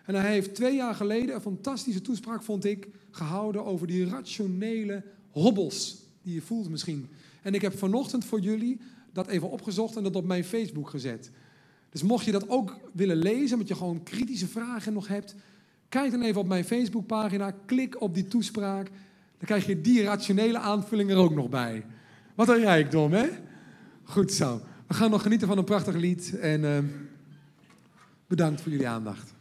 En 0.05 0.15
hij 0.15 0.31
heeft 0.31 0.55
twee 0.55 0.75
jaar 0.75 0.95
geleden 0.95 1.35
een 1.35 1.41
fantastische 1.41 2.01
toespraak, 2.01 2.43
vond 2.43 2.65
ik, 2.65 2.87
gehouden 3.11 3.65
over 3.65 3.87
die 3.87 4.09
rationele 4.09 5.03
hobbels 5.29 5.97
die 6.21 6.33
je 6.33 6.41
voelt 6.41 6.69
misschien. 6.69 7.09
En 7.41 7.53
ik 7.53 7.61
heb 7.61 7.77
vanochtend 7.77 8.25
voor 8.25 8.39
jullie 8.39 8.79
dat 9.13 9.27
even 9.27 9.49
opgezocht 9.49 9.95
en 9.95 10.03
dat 10.03 10.15
op 10.15 10.25
mijn 10.25 10.43
Facebook 10.43 10.89
gezet. 10.89 11.31
Dus 11.89 12.03
mocht 12.03 12.25
je 12.25 12.31
dat 12.31 12.49
ook 12.49 12.77
willen 12.93 13.17
lezen, 13.17 13.53
omdat 13.53 13.67
je 13.67 13.75
gewoon 13.75 14.03
kritische 14.03 14.47
vragen 14.47 14.93
nog 14.93 15.07
hebt, 15.07 15.35
kijk 15.89 16.11
dan 16.11 16.21
even 16.21 16.41
op 16.41 16.47
mijn 16.47 16.65
Facebookpagina, 16.65 17.51
klik 17.65 18.01
op 18.01 18.13
die 18.13 18.27
toespraak. 18.27 18.85
Dan 19.37 19.47
krijg 19.47 19.65
je 19.65 19.81
die 19.81 20.03
rationele 20.03 20.59
aanvulling 20.59 21.09
er 21.09 21.17
ook 21.17 21.33
nog 21.33 21.49
bij. 21.49 21.85
Wat 22.35 22.49
een 22.49 22.59
rijkdom, 22.59 23.11
hè? 23.11 23.27
Goed 24.03 24.31
zo. 24.31 24.61
We 24.87 24.93
gaan 24.93 25.09
nog 25.09 25.21
genieten 25.21 25.47
van 25.47 25.57
een 25.57 25.63
prachtig 25.63 25.95
lied 25.95 26.39
en 26.39 26.63
uh, 26.63 26.77
bedankt 28.27 28.61
voor 28.61 28.71
jullie 28.71 28.87
aandacht. 28.87 29.33